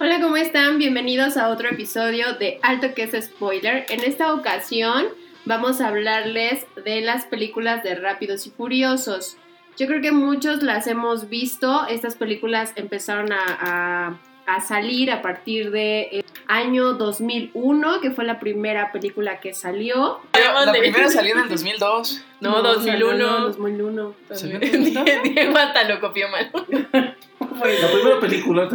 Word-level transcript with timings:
Hola, 0.00 0.20
¿cómo 0.20 0.36
están? 0.36 0.78
Bienvenidos 0.78 1.36
a 1.36 1.48
otro 1.48 1.68
episodio 1.68 2.34
de 2.34 2.60
Alto 2.62 2.94
que 2.94 3.02
es 3.02 3.24
Spoiler. 3.24 3.84
En 3.88 4.04
esta 4.04 4.32
ocasión 4.32 5.06
vamos 5.44 5.80
a 5.80 5.88
hablarles 5.88 6.66
de 6.84 7.00
las 7.00 7.26
películas 7.26 7.82
de 7.82 7.96
Rápidos 7.96 8.46
y 8.46 8.50
Furiosos. 8.50 9.38
Yo 9.76 9.88
creo 9.88 10.00
que 10.00 10.12
muchos 10.12 10.62
las 10.62 10.86
hemos 10.86 11.28
visto. 11.28 11.84
Estas 11.88 12.14
películas 12.14 12.74
empezaron 12.76 13.32
a, 13.32 14.20
salir 14.64 15.10
a 15.10 15.20
partir 15.20 15.72
de 15.72 16.02
eh, 16.12 16.24
año 16.46 16.92
2001, 16.92 18.00
que 18.00 18.12
fue 18.12 18.24
la 18.24 18.38
primera 18.38 18.92
película 18.92 19.40
que 19.40 19.52
salió. 19.52 20.20
La 20.32 20.72
primera 20.72 21.08
salió 21.08 21.34
en 21.34 21.40
el 21.40 21.48
2002. 21.48 22.24
No, 22.40 22.62
2001. 22.62 23.40
2001. 23.48 24.14
Diego 25.24 25.58
hasta 25.58 25.88
lo 25.88 25.98
copió 25.98 26.28
mal. 26.28 26.52
La 27.58 27.92
primera 27.92 28.20
película, 28.20 28.68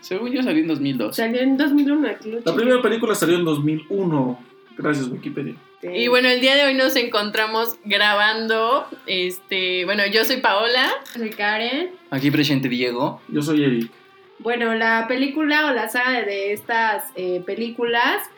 según 0.00 0.32
yo, 0.32 0.42
salió 0.42 0.62
en 0.62 0.68
2002. 0.68 1.16
Salió 1.16 1.40
en 1.40 1.56
2001. 1.56 2.08
La 2.44 2.54
primera 2.54 2.82
película 2.82 3.14
salió 3.14 3.36
en 3.36 3.44
2001. 3.44 4.38
Gracias, 4.76 5.08
Wikipedia. 5.08 5.54
Y 5.82 6.08
bueno, 6.08 6.28
el 6.28 6.40
día 6.40 6.54
de 6.54 6.64
hoy 6.64 6.74
nos 6.74 6.96
encontramos 6.96 7.76
grabando. 7.84 8.86
Este, 9.06 9.84
bueno, 9.84 10.06
yo 10.06 10.24
soy 10.24 10.38
Paola. 10.38 10.90
Soy 11.12 11.30
Karen. 11.30 11.90
Aquí 12.10 12.30
presente 12.30 12.68
Diego. 12.68 13.20
Yo 13.28 13.42
soy 13.42 13.64
Eric. 13.64 13.90
Bueno, 14.38 14.74
la 14.74 15.06
película 15.08 15.66
o 15.66 15.70
la 15.72 15.88
saga 15.88 16.22
de 16.22 16.52
estas 16.52 17.04
eh, 17.14 17.42
películas 17.44 18.28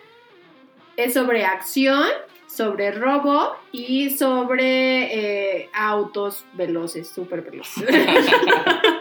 es 0.97 1.15
sobre 1.15 1.45
acción, 1.45 2.05
sobre 2.47 2.91
robo 2.91 3.57
y 3.73 4.11
sobre 4.11 5.61
eh, 5.61 5.71
autos 5.73 6.45
veloces, 6.55 7.09
súper 7.09 7.43
veloces. 7.43 7.87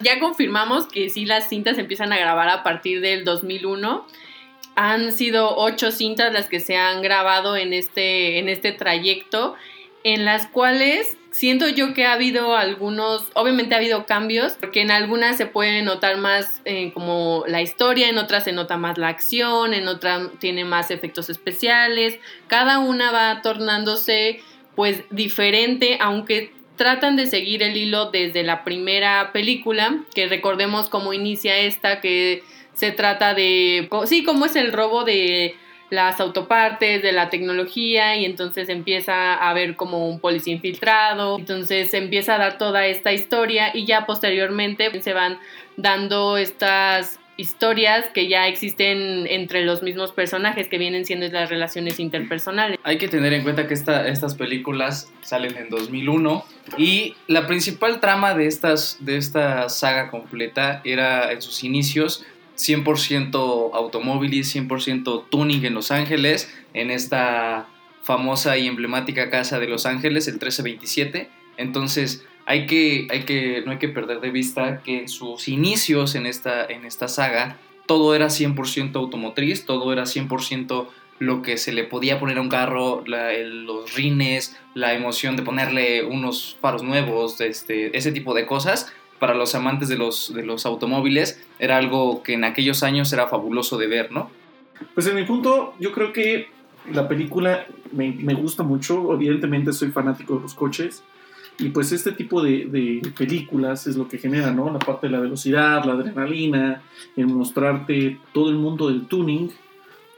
ya 0.00 0.20
confirmamos 0.20 0.86
que 0.86 1.08
sí 1.08 1.24
las 1.24 1.48
cintas 1.48 1.78
empiezan 1.78 2.12
a 2.12 2.18
grabar 2.18 2.48
a 2.48 2.62
partir 2.62 3.00
del 3.00 3.24
2001. 3.24 4.06
Han 4.76 5.12
sido 5.12 5.56
ocho 5.56 5.90
cintas 5.90 6.32
las 6.32 6.48
que 6.48 6.60
se 6.60 6.76
han 6.76 7.02
grabado 7.02 7.56
en 7.56 7.72
este, 7.72 8.38
en 8.38 8.48
este 8.48 8.72
trayecto, 8.72 9.54
en 10.02 10.24
las 10.24 10.46
cuales 10.46 11.16
siento 11.34 11.68
yo 11.68 11.94
que 11.94 12.06
ha 12.06 12.12
habido 12.12 12.56
algunos, 12.56 13.28
obviamente 13.34 13.74
ha 13.74 13.78
habido 13.78 14.06
cambios, 14.06 14.52
porque 14.52 14.82
en 14.82 14.92
algunas 14.92 15.36
se 15.36 15.46
puede 15.46 15.82
notar 15.82 16.16
más 16.16 16.60
eh, 16.64 16.92
como 16.92 17.44
la 17.48 17.60
historia, 17.60 18.08
en 18.08 18.18
otras 18.18 18.44
se 18.44 18.52
nota 18.52 18.76
más 18.76 18.98
la 18.98 19.08
acción, 19.08 19.74
en 19.74 19.88
otras 19.88 20.30
tiene 20.38 20.64
más 20.64 20.92
efectos 20.92 21.30
especiales, 21.30 22.18
cada 22.46 22.78
una 22.78 23.10
va 23.10 23.42
tornándose 23.42 24.40
pues 24.76 25.02
diferente, 25.10 25.98
aunque 26.00 26.52
tratan 26.76 27.16
de 27.16 27.26
seguir 27.26 27.62
el 27.62 27.76
hilo 27.76 28.10
desde 28.10 28.42
la 28.42 28.64
primera 28.64 29.30
película, 29.32 29.98
que 30.14 30.26
recordemos 30.26 30.88
cómo 30.88 31.12
inicia 31.12 31.58
esta, 31.58 32.00
que 32.00 32.42
se 32.74 32.92
trata 32.92 33.34
de, 33.34 33.88
sí, 34.06 34.24
cómo 34.24 34.46
es 34.46 34.56
el 34.56 34.72
robo 34.72 35.04
de 35.04 35.54
las 35.90 36.20
autopartes, 36.20 37.02
de 37.02 37.12
la 37.12 37.30
tecnología 37.30 38.16
y 38.16 38.24
entonces 38.24 38.68
empieza 38.68 39.34
a 39.34 39.52
ver 39.52 39.76
como 39.76 40.08
un 40.08 40.18
policía 40.18 40.54
infiltrado, 40.54 41.38
entonces 41.38 41.90
se 41.90 41.98
empieza 41.98 42.34
a 42.34 42.38
dar 42.38 42.58
toda 42.58 42.86
esta 42.86 43.12
historia 43.12 43.70
y 43.72 43.84
ya 43.84 44.06
posteriormente 44.06 44.90
se 45.00 45.12
van 45.12 45.38
dando 45.76 46.36
estas 46.36 47.20
historias 47.36 48.06
que 48.14 48.28
ya 48.28 48.46
existen 48.46 49.26
entre 49.26 49.64
los 49.64 49.82
mismos 49.82 50.12
personajes 50.12 50.68
que 50.68 50.78
vienen 50.78 51.04
siendo 51.04 51.26
las 51.28 51.50
relaciones 51.50 51.98
interpersonales. 51.98 52.78
Hay 52.84 52.98
que 52.98 53.08
tener 53.08 53.32
en 53.32 53.42
cuenta 53.42 53.66
que 53.66 53.74
esta, 53.74 54.06
estas 54.08 54.34
películas 54.34 55.12
salen 55.22 55.56
en 55.56 55.68
2001 55.68 56.44
y 56.78 57.14
la 57.26 57.46
principal 57.46 58.00
trama 58.00 58.34
de, 58.34 58.46
estas, 58.46 58.98
de 59.00 59.16
esta 59.16 59.68
saga 59.68 60.10
completa 60.10 60.80
era 60.84 61.32
en 61.32 61.42
sus 61.42 61.64
inicios 61.64 62.24
100% 62.56 63.70
automóviles, 63.74 64.54
100% 64.54 65.24
tuning 65.28 65.64
en 65.64 65.74
Los 65.74 65.90
Ángeles, 65.90 66.52
en 66.72 66.90
esta 66.90 67.66
famosa 68.02 68.56
y 68.58 68.68
emblemática 68.68 69.30
casa 69.30 69.58
de 69.58 69.66
Los 69.66 69.86
Ángeles, 69.86 70.28
el 70.28 70.34
1327. 70.34 71.30
Entonces, 71.56 72.24
hay 72.46 72.66
que, 72.66 73.06
hay 73.10 73.24
que, 73.24 73.62
no 73.64 73.72
hay 73.72 73.78
que 73.78 73.88
perder 73.88 74.20
de 74.20 74.30
vista 74.30 74.80
que 74.82 75.00
en 75.00 75.08
sus 75.08 75.48
inicios 75.48 76.14
en 76.14 76.26
esta, 76.26 76.64
en 76.66 76.84
esta 76.84 77.08
saga, 77.08 77.58
todo 77.86 78.14
era 78.14 78.26
100% 78.26 78.96
automotriz, 78.96 79.64
todo 79.64 79.92
era 79.92 80.02
100% 80.04 80.86
lo 81.20 81.42
que 81.42 81.56
se 81.56 81.72
le 81.72 81.84
podía 81.84 82.18
poner 82.18 82.38
a 82.38 82.40
un 82.40 82.48
carro, 82.48 83.02
los 83.06 83.94
rines, 83.94 84.58
la 84.74 84.94
emoción 84.94 85.36
de 85.36 85.42
ponerle 85.42 86.04
unos 86.04 86.58
faros 86.60 86.82
nuevos, 86.82 87.40
este, 87.40 87.96
ese 87.96 88.12
tipo 88.12 88.34
de 88.34 88.46
cosas 88.46 88.92
para 89.18 89.34
los 89.34 89.54
amantes 89.54 89.88
de 89.88 89.96
los, 89.96 90.34
de 90.34 90.44
los 90.44 90.66
automóviles 90.66 91.40
era 91.58 91.76
algo 91.76 92.22
que 92.22 92.34
en 92.34 92.44
aquellos 92.44 92.82
años 92.82 93.12
era 93.12 93.28
fabuloso 93.28 93.78
de 93.78 93.86
ver, 93.86 94.10
¿no? 94.10 94.30
Pues 94.92 95.06
en 95.06 95.14
mi 95.14 95.22
punto, 95.24 95.74
yo 95.78 95.92
creo 95.92 96.12
que 96.12 96.48
la 96.92 97.08
película 97.08 97.66
me, 97.92 98.10
me 98.10 98.34
gusta 98.34 98.64
mucho, 98.64 99.14
evidentemente 99.14 99.72
soy 99.72 99.92
fanático 99.92 100.34
de 100.36 100.42
los 100.42 100.54
coches, 100.54 101.04
y 101.58 101.68
pues 101.68 101.92
este 101.92 102.12
tipo 102.12 102.42
de, 102.42 102.66
de, 102.66 103.12
películas 103.16 103.86
es 103.86 103.96
lo 103.96 104.08
que 104.08 104.18
genera, 104.18 104.52
¿no? 104.52 104.72
La 104.72 104.78
parte 104.78 105.06
de 105.06 105.12
la 105.12 105.20
velocidad, 105.20 105.84
la 105.84 105.92
adrenalina, 105.92 106.82
en 107.16 107.32
mostrarte 107.32 108.18
todo 108.32 108.50
el 108.50 108.56
mundo 108.56 108.88
del 108.88 109.06
tuning, 109.06 109.50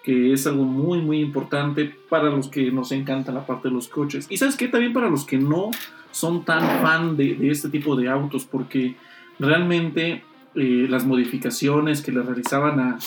que 0.03 0.33
es 0.33 0.47
algo 0.47 0.65
muy, 0.65 1.01
muy 1.01 1.21
importante 1.21 1.95
para 2.09 2.31
los 2.31 2.49
que 2.49 2.71
nos 2.71 2.93
encanta 2.93 3.33
la 3.33 3.45
parte 3.45 3.69
de 3.69 3.75
los 3.75 3.89
coches. 3.89 4.27
Y 4.31 4.37
sabes 4.37 4.57
qué, 4.57 4.69
también 4.69 4.93
para 4.93 5.11
los 5.11 5.27
que 5.27 5.37
no 5.37 5.71
son 6.17 6.45
tan 6.45 6.81
fan 6.81 7.17
de, 7.17 7.51
este 7.51 7.69
tipo 7.69 7.95
de 7.97 8.09
autos 8.09 8.47
porque 8.47 8.97
realmente 9.39 10.25
eh, 10.55 10.87
las 10.89 11.05
modificaciones 11.05 12.01
que 12.01 12.13
le 12.13 12.23
realizaban 12.23 12.81
a, 12.81 12.99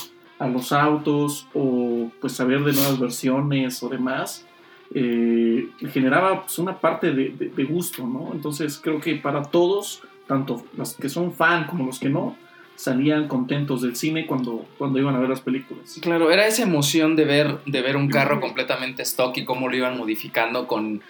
los 0.48 0.72
autos 0.72 1.48
o 1.54 2.12
pues 2.22 2.34
saber 2.34 2.64
de 2.64 2.72
nuevas 2.72 2.98
versiones 2.98 3.84
o 3.84 3.90
demás 3.90 4.46
eh, 4.94 5.70
generaba 5.92 6.44
pues, 6.44 6.60
una 6.60 6.80
parte 6.80 7.12
de, 7.12 7.64
gusto, 7.66 8.06
¿no? 8.06 8.32
Entonces 8.34 8.80
creo 8.82 9.00
que 9.00 9.16
para 9.16 9.44
todos, 9.44 10.02
tanto 10.28 10.64
los 10.76 10.96
que 10.96 11.10
son 11.10 11.34
fan 11.34 11.68
como 11.68 11.86
los 11.86 12.00
que 12.00 12.10
no, 12.10 12.36
salían 12.76 13.28
contentos 13.28 13.82
del 13.82 13.96
cine 13.96 14.26
cuando, 14.26 14.66
cuando 14.78 15.00
iban 15.00 15.16
a 15.16 15.20
ver 15.20 15.30
las 15.30 15.42
películas. 15.42 16.00
Claro, 16.02 16.32
era 16.32 16.48
esa 16.48 16.64
emoción 16.64 17.16
de 17.16 17.26
ver, 17.26 17.60
de 17.66 17.82
ver 17.82 17.98
un 17.98 18.10
carro 18.10 18.40
completamente 18.40 19.04
stock 19.04 19.38
y 19.38 19.44
cómo 19.44 19.68
lo 19.68 19.76
iban 19.76 19.98
modificando 19.98 20.66
con 20.66 21.02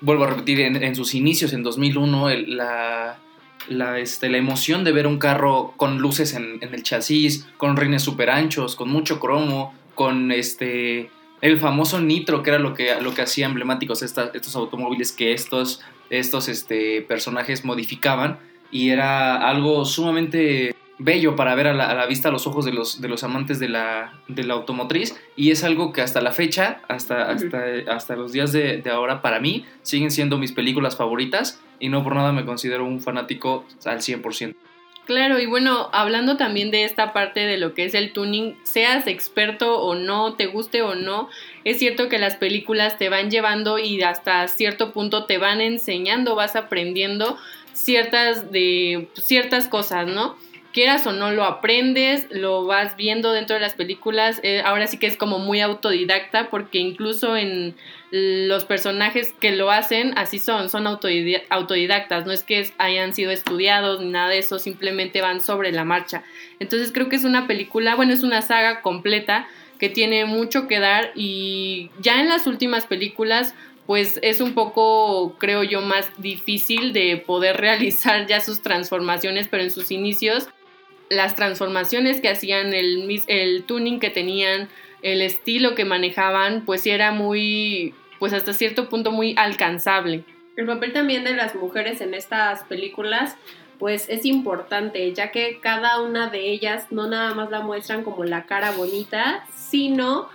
vuelvo 0.00 0.24
a 0.24 0.28
repetir, 0.28 0.60
en, 0.60 0.94
sus 0.94 1.14
inicios, 1.14 1.52
en 1.52 1.62
2001, 1.62 2.30
la, 2.46 3.18
la, 3.68 3.98
este, 3.98 4.28
la 4.28 4.38
emoción 4.38 4.84
de 4.84 4.92
ver 4.92 5.06
un 5.06 5.18
carro 5.18 5.74
con 5.76 5.98
luces 5.98 6.34
en, 6.34 6.58
el 6.60 6.82
chasis, 6.82 7.46
con 7.56 7.76
rines 7.76 8.02
super 8.02 8.30
anchos, 8.30 8.76
con 8.76 8.88
mucho 8.88 9.20
cromo, 9.20 9.74
con 9.94 10.30
este 10.32 11.10
el 11.40 11.60
famoso 11.60 12.00
nitro, 12.00 12.42
que 12.42 12.50
era 12.50 12.58
lo 12.58 12.74
que, 12.74 13.00
lo 13.00 13.14
que 13.14 13.22
hacía 13.22 13.46
emblemáticos 13.46 14.02
estos 14.02 14.56
automóviles 14.56 15.12
que 15.12 15.32
estos, 15.32 15.80
estos 16.10 16.48
este, 16.48 17.02
personajes 17.02 17.64
modificaban, 17.64 18.38
y 18.70 18.90
era 18.90 19.48
algo 19.48 19.84
sumamente 19.84 20.74
bello 20.98 21.36
para 21.36 21.54
ver 21.54 21.68
a 21.68 21.74
la, 21.74 22.06
vista 22.06 22.28
a 22.28 22.32
los 22.32 22.46
ojos 22.46 22.64
de 22.64 22.72
los, 22.72 23.00
de 23.00 23.08
los 23.08 23.22
amantes 23.22 23.58
de 23.60 23.68
la, 23.68 24.20
de 24.26 24.42
la, 24.42 24.54
automotriz 24.54 25.16
y 25.36 25.52
es 25.52 25.62
algo 25.62 25.92
que 25.92 26.02
hasta 26.02 26.20
la 26.20 26.32
fecha, 26.32 26.80
hasta, 26.88 27.30
hasta, 27.30 27.64
hasta 27.88 28.16
los 28.16 28.32
días 28.32 28.52
de, 28.52 28.82
ahora, 28.90 29.22
para 29.22 29.38
mí 29.38 29.64
siguen 29.82 30.10
siendo 30.10 30.38
mis 30.38 30.52
películas 30.52 30.96
favoritas 30.96 31.60
y 31.78 31.88
no 31.88 32.02
por 32.02 32.16
nada 32.16 32.32
me 32.32 32.44
considero 32.44 32.84
un 32.84 33.00
fanático 33.00 33.64
al 33.84 33.98
100%. 33.98 34.56
Claro, 35.08 35.38
y 35.38 35.46
bueno, 35.46 35.88
hablando 35.94 36.36
también 36.36 36.70
de 36.70 36.84
esta 36.84 37.14
parte 37.14 37.40
de 37.46 37.56
lo 37.56 37.72
que 37.72 37.86
es 37.86 37.94
el 37.94 38.12
tuning, 38.12 38.58
seas 38.62 39.06
experto 39.06 39.80
o 39.80 39.94
no, 39.94 40.34
te 40.34 40.44
guste 40.44 40.82
o 40.82 40.94
no, 40.96 41.30
es 41.64 41.78
cierto 41.78 42.10
que 42.10 42.18
las 42.18 42.36
películas 42.36 42.98
te 42.98 43.08
van 43.08 43.30
llevando 43.30 43.78
y 43.78 44.02
hasta 44.02 44.46
cierto 44.48 44.92
punto 44.92 45.24
te 45.24 45.38
van 45.38 45.62
enseñando, 45.62 46.34
vas 46.34 46.56
aprendiendo 46.56 47.38
ciertas 47.72 48.52
de 48.52 49.08
ciertas 49.14 49.66
cosas, 49.68 50.06
¿no? 50.06 50.36
Quieras 50.72 51.06
o 51.06 51.12
no 51.12 51.30
lo 51.30 51.44
aprendes, 51.44 52.26
lo 52.30 52.64
vas 52.64 52.96
viendo 52.96 53.32
dentro 53.32 53.54
de 53.54 53.60
las 53.60 53.74
películas, 53.74 54.40
eh, 54.42 54.62
ahora 54.64 54.86
sí 54.86 54.98
que 54.98 55.06
es 55.06 55.16
como 55.16 55.38
muy 55.38 55.60
autodidacta 55.60 56.50
porque 56.50 56.78
incluso 56.78 57.36
en 57.36 57.74
los 58.10 58.64
personajes 58.64 59.34
que 59.38 59.52
lo 59.52 59.70
hacen 59.70 60.16
así 60.16 60.38
son, 60.38 60.70
son 60.70 60.86
autodidactas, 60.86 62.26
no 62.26 62.32
es 62.32 62.42
que 62.42 62.70
hayan 62.78 63.12
sido 63.12 63.30
estudiados 63.30 64.00
ni 64.00 64.10
nada 64.10 64.28
de 64.30 64.38
eso, 64.38 64.58
simplemente 64.58 65.20
van 65.20 65.40
sobre 65.40 65.72
la 65.72 65.84
marcha. 65.84 66.22
Entonces 66.58 66.92
creo 66.92 67.08
que 67.08 67.16
es 67.16 67.24
una 67.24 67.46
película, 67.46 67.94
bueno, 67.96 68.12
es 68.12 68.22
una 68.22 68.42
saga 68.42 68.80
completa 68.80 69.46
que 69.78 69.88
tiene 69.88 70.24
mucho 70.24 70.66
que 70.66 70.80
dar 70.80 71.12
y 71.14 71.90
ya 72.00 72.20
en 72.20 72.28
las 72.28 72.46
últimas 72.46 72.86
películas 72.86 73.54
pues 73.88 74.18
es 74.20 74.42
un 74.42 74.52
poco, 74.52 75.36
creo 75.38 75.62
yo, 75.62 75.80
más 75.80 76.10
difícil 76.18 76.92
de 76.92 77.16
poder 77.16 77.56
realizar 77.60 78.26
ya 78.26 78.42
sus 78.42 78.60
transformaciones, 78.60 79.48
pero 79.48 79.62
en 79.62 79.70
sus 79.70 79.90
inicios 79.90 80.48
las 81.10 81.34
transformaciones 81.34 82.20
que 82.20 82.28
hacían, 82.28 82.74
el, 82.74 83.22
el 83.26 83.64
tuning 83.64 84.00
que 84.00 84.10
tenían, 84.10 84.68
el 85.02 85.22
estilo 85.22 85.74
que 85.74 85.84
manejaban, 85.84 86.64
pues 86.64 86.86
era 86.86 87.12
muy, 87.12 87.94
pues 88.18 88.32
hasta 88.32 88.52
cierto 88.52 88.88
punto 88.88 89.12
muy 89.12 89.34
alcanzable. 89.36 90.24
El 90.56 90.66
papel 90.66 90.92
también 90.92 91.24
de 91.24 91.34
las 91.34 91.54
mujeres 91.54 92.00
en 92.00 92.14
estas 92.14 92.64
películas, 92.64 93.36
pues 93.78 94.08
es 94.08 94.24
importante, 94.24 95.12
ya 95.12 95.30
que 95.30 95.60
cada 95.60 96.02
una 96.02 96.30
de 96.30 96.50
ellas 96.50 96.86
no 96.90 97.06
nada 97.06 97.34
más 97.34 97.50
la 97.50 97.60
muestran 97.60 98.02
como 98.02 98.24
la 98.24 98.44
cara 98.46 98.72
bonita, 98.72 99.46
sino 99.54 100.28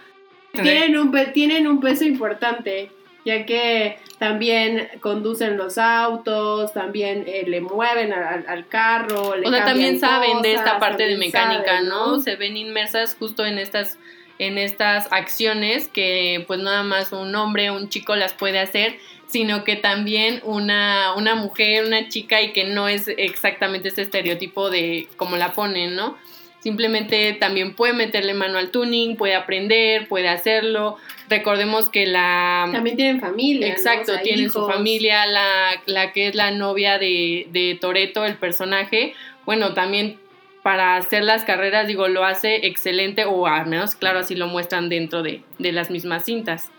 tienen 0.53 0.97
un, 0.97 1.11
tienen 1.33 1.67
un 1.67 1.81
peso 1.81 2.05
importante, 2.05 2.91
ya 3.25 3.45
que 3.45 3.97
también 4.19 4.89
conducen 4.99 5.57
los 5.57 5.77
autos, 5.77 6.73
también 6.73 7.23
eh, 7.27 7.43
le 7.47 7.61
mueven 7.61 8.13
al, 8.13 8.45
al- 8.47 8.67
carro, 8.67 9.35
le 9.35 9.47
O 9.47 9.51
sea, 9.51 9.65
también 9.65 9.99
saben 9.99 10.41
de 10.41 10.53
esta 10.53 10.79
parte 10.79 11.05
de 11.05 11.17
mecánica, 11.17 11.73
saben, 11.75 11.89
¿no? 11.89 12.19
Se 12.19 12.35
ven 12.35 12.57
inmersas 12.57 13.15
justo 13.17 13.45
en 13.45 13.57
estas 13.57 13.97
en 14.39 14.57
estas 14.57 15.07
acciones 15.11 15.87
que 15.87 16.43
pues 16.47 16.59
nada 16.59 16.83
más 16.83 17.11
un 17.11 17.35
hombre, 17.35 17.69
un 17.71 17.89
chico 17.89 18.15
las 18.15 18.33
puede 18.33 18.59
hacer, 18.59 18.97
sino 19.27 19.63
que 19.63 19.75
también 19.75 20.41
una, 20.43 21.13
una 21.15 21.35
mujer, 21.35 21.85
una 21.85 22.09
chica 22.09 22.41
y 22.41 22.51
que 22.51 22.65
no 22.65 22.87
es 22.87 23.07
exactamente 23.07 23.89
este 23.89 24.01
estereotipo 24.01 24.69
de 24.69 25.07
como 25.17 25.37
la 25.37 25.53
ponen, 25.53 25.95
¿no? 25.95 26.17
Simplemente 26.63 27.33
también 27.33 27.74
puede 27.75 27.92
meterle 27.94 28.33
mano 28.33 28.57
al 28.57 28.71
tuning, 28.71 29.18
puede 29.18 29.36
aprender, 29.36 30.07
puede 30.07 30.30
hacerlo. 30.30 30.95
Recordemos 31.30 31.89
que 31.89 32.06
la... 32.06 32.69
También 32.71 32.95
tienen 32.95 33.19
familia. 33.19 33.68
¿no? 33.68 33.74
Exacto, 33.74 34.13
O 34.13 34.15
sea, 34.15 34.24
tienen 34.24 34.50
su 34.50 34.65
familia, 34.65 35.25
la, 35.25 35.71
la 35.88 36.13
que 36.13 36.27
es 36.27 36.36
la 36.36 36.51
novia 36.51 36.98
de, 37.00 37.48
de 37.51 37.77
Toreto, 37.81 38.24
el 38.24 38.36
personaje, 38.36 39.13
bueno, 39.45 39.74
también 39.74 40.18
para 40.63 40.95
hacer 40.95 41.25
las 41.25 41.44
carreras, 41.44 41.86
digo, 41.88 42.07
lo 42.07 42.24
hace 42.24 42.65
excelente, 42.65 43.25
o 43.25 43.45
al 43.45 43.68
menos, 43.68 43.95
claro, 43.95 44.19
así 44.19 44.33
lo 44.33 44.48
muestran 44.48 44.88
dentro 44.88 45.21
de, 45.21 45.42
de 45.60 45.71
las 45.74 45.92
mismas 45.92 46.24
cintas. 46.24 46.71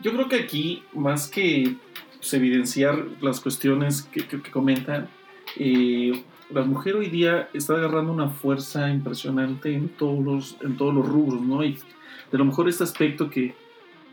Yo 0.00 0.12
creo 0.12 0.28
que 0.28 0.34
aquí, 0.36 0.82
más 0.92 1.28
que 1.30 1.74
pues, 2.16 2.34
evidenciar 2.34 2.98
las 3.20 3.38
cuestiones 3.40 4.02
que, 4.02 4.26
que- 4.26 4.42
que 4.42 4.50
comentan, 4.50 5.08
eh, 5.56 6.24
la 6.50 6.62
mujer 6.62 6.96
hoy 6.96 7.08
día 7.08 7.48
está 7.52 7.74
agarrando 7.74 8.12
una 8.12 8.30
fuerza 8.30 8.88
impresionante 8.90 9.74
en 9.74 9.88
todos 9.88 10.24
los, 10.24 10.56
en 10.62 10.76
todos 10.76 10.94
los 10.94 11.06
rubros, 11.06 11.40
¿no? 11.40 11.62
Y 11.64 11.78
de 12.30 12.38
lo 12.38 12.44
mejor 12.44 12.68
este 12.68 12.84
aspecto 12.84 13.28
que 13.28 13.54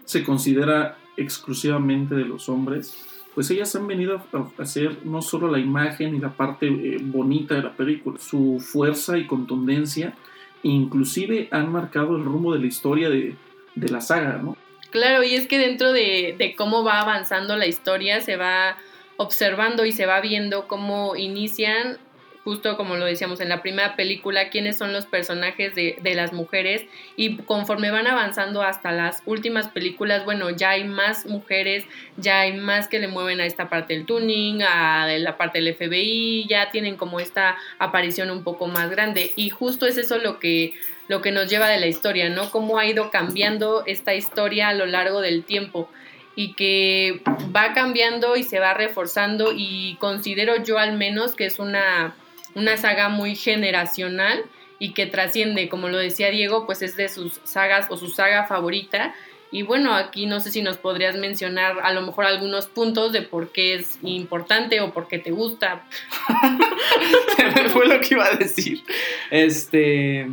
se 0.03 0.23
considera 0.23 0.97
exclusivamente 1.17 2.15
de 2.15 2.25
los 2.25 2.49
hombres, 2.49 3.05
pues 3.33 3.49
ellas 3.51 3.75
han 3.75 3.87
venido 3.87 4.21
a, 4.33 4.61
hacer 4.61 5.05
no 5.05 5.21
solo 5.21 5.49
la 5.49 5.59
imagen 5.59 6.15
y 6.15 6.19
la 6.19 6.33
parte 6.33 6.67
eh, 6.67 6.97
bonita 7.01 7.55
de 7.55 7.63
la 7.63 7.73
película, 7.73 8.19
su 8.19 8.59
fuerza 8.59 9.17
y 9.17 9.27
contundencia, 9.27 10.15
inclusive 10.63 11.47
han 11.51 11.71
marcado 11.71 12.15
el 12.15 12.23
rumbo 12.23 12.53
de 12.53 12.59
la 12.59 12.67
historia 12.67 13.09
de, 13.09 13.35
de 13.75 13.89
la 13.89 14.01
saga, 14.01 14.39
¿no? 14.41 14.57
Claro, 14.91 15.23
y 15.23 15.35
es 15.35 15.47
que 15.47 15.57
dentro 15.57 15.91
de, 15.91 16.35
de 16.37 16.55
cómo 16.55 16.83
va 16.83 17.01
avanzando 17.01 17.57
la 17.57 17.67
historia 17.67 18.21
se 18.21 18.37
va 18.37 18.77
observando 19.17 19.85
y 19.85 19.91
se 19.91 20.05
va 20.05 20.21
viendo 20.21 20.67
cómo 20.67 21.15
inician, 21.15 21.97
justo 22.45 22.77
como 22.77 22.95
lo 22.95 23.05
decíamos 23.05 23.41
en 23.41 23.49
la 23.49 23.63
primera 23.63 23.95
película, 23.95 24.49
quiénes 24.49 24.77
son 24.77 24.93
los 24.93 25.07
personajes 25.07 25.73
de, 25.73 25.97
de 26.01 26.13
las 26.13 26.31
mujeres 26.31 26.85
y 27.17 27.37
conforme 27.37 27.89
van 27.89 28.05
avanzando 28.05 28.61
hasta 28.61 28.91
las 28.91 29.23
últimas 29.25 29.67
películas, 29.67 30.23
bueno, 30.23 30.51
ya 30.51 30.69
hay 30.69 30.83
más 30.83 31.25
mujeres, 31.25 31.85
ya 32.17 32.41
hay 32.41 32.53
más 32.53 32.87
que 32.87 32.99
le 32.99 33.07
mueven 33.07 33.41
a 33.41 33.47
esta 33.47 33.67
parte 33.67 33.95
del 33.95 34.05
tuning, 34.05 34.61
a 34.61 35.07
la 35.17 35.37
parte 35.37 35.59
del 35.59 35.73
FBI, 35.73 36.45
ya 36.47 36.69
tienen 36.69 36.97
como 36.97 37.19
esta 37.19 37.57
aparición 37.79 38.29
un 38.29 38.43
poco 38.43 38.67
más 38.67 38.91
grande 38.91 39.31
y 39.35 39.49
justo 39.49 39.87
es 39.87 39.97
eso 39.97 40.19
lo 40.19 40.39
que 40.39 40.73
lo 41.07 41.21
que 41.21 41.31
nos 41.31 41.49
lleva 41.49 41.67
de 41.69 41.79
la 41.79 41.87
historia, 41.87 42.29
¿no? 42.29 42.49
Cómo 42.49 42.79
ha 42.79 42.85
ido 42.85 43.11
cambiando 43.11 43.83
esta 43.85 44.15
historia 44.15 44.69
a 44.69 44.73
lo 44.73 44.85
largo 44.85 45.21
del 45.21 45.43
tiempo 45.43 45.89
y 46.35 46.53
que 46.53 47.21
va 47.55 47.73
cambiando 47.73 48.35
y 48.35 48.43
se 48.43 48.59
va 48.59 48.73
reforzando 48.73 49.53
y 49.55 49.97
considero 49.99 50.63
yo 50.63 50.77
al 50.77 50.97
menos 50.97 51.35
que 51.35 51.45
es 51.45 51.59
una, 51.59 52.15
una 52.55 52.77
saga 52.77 53.09
muy 53.09 53.35
generacional 53.35 54.43
y 54.79 54.93
que 54.93 55.05
trasciende, 55.05 55.69
como 55.69 55.89
lo 55.89 55.97
decía 55.97 56.31
Diego, 56.31 56.65
pues 56.65 56.81
es 56.81 56.95
de 56.95 57.09
sus 57.09 57.39
sagas 57.43 57.87
o 57.89 57.97
su 57.97 58.09
saga 58.09 58.47
favorita. 58.47 59.13
Y 59.51 59.61
bueno, 59.61 59.93
aquí 59.93 60.25
no 60.25 60.39
sé 60.39 60.51
si 60.51 60.61
nos 60.61 60.77
podrías 60.77 61.15
mencionar 61.15 61.77
a 61.81 61.93
lo 61.93 62.01
mejor 62.01 62.25
algunos 62.25 62.65
puntos 62.67 63.13
de 63.13 63.21
por 63.21 63.51
qué 63.51 63.75
es 63.75 63.99
importante 64.03 64.81
o 64.81 64.91
por 64.91 65.07
qué 65.07 65.19
te 65.19 65.31
gusta. 65.31 65.85
Fue 67.69 67.87
lo 67.87 68.01
que 68.01 68.15
iba 68.15 68.25
a 68.25 68.35
decir. 68.35 68.83
Este. 69.31 70.27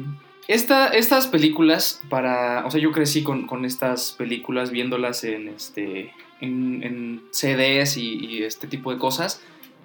Esta, 0.49 0.89
estas 0.89 1.29
películas, 1.29 2.03
para. 2.09 2.67
O 2.67 2.71
sea, 2.71 2.81
yo 2.81 2.91
crecí 2.91 3.23
con, 3.23 3.47
con 3.47 3.65
estas 3.65 4.13
películas 4.13 4.71
viéndolas 4.71 5.23
en 5.23 5.49
este. 5.49 6.13
en, 6.41 7.23
CDs 7.31 7.97
y 7.97 8.43
este 8.43 8.67
tipo 8.67 8.93
de 8.93 8.99
cosas. 8.99 9.41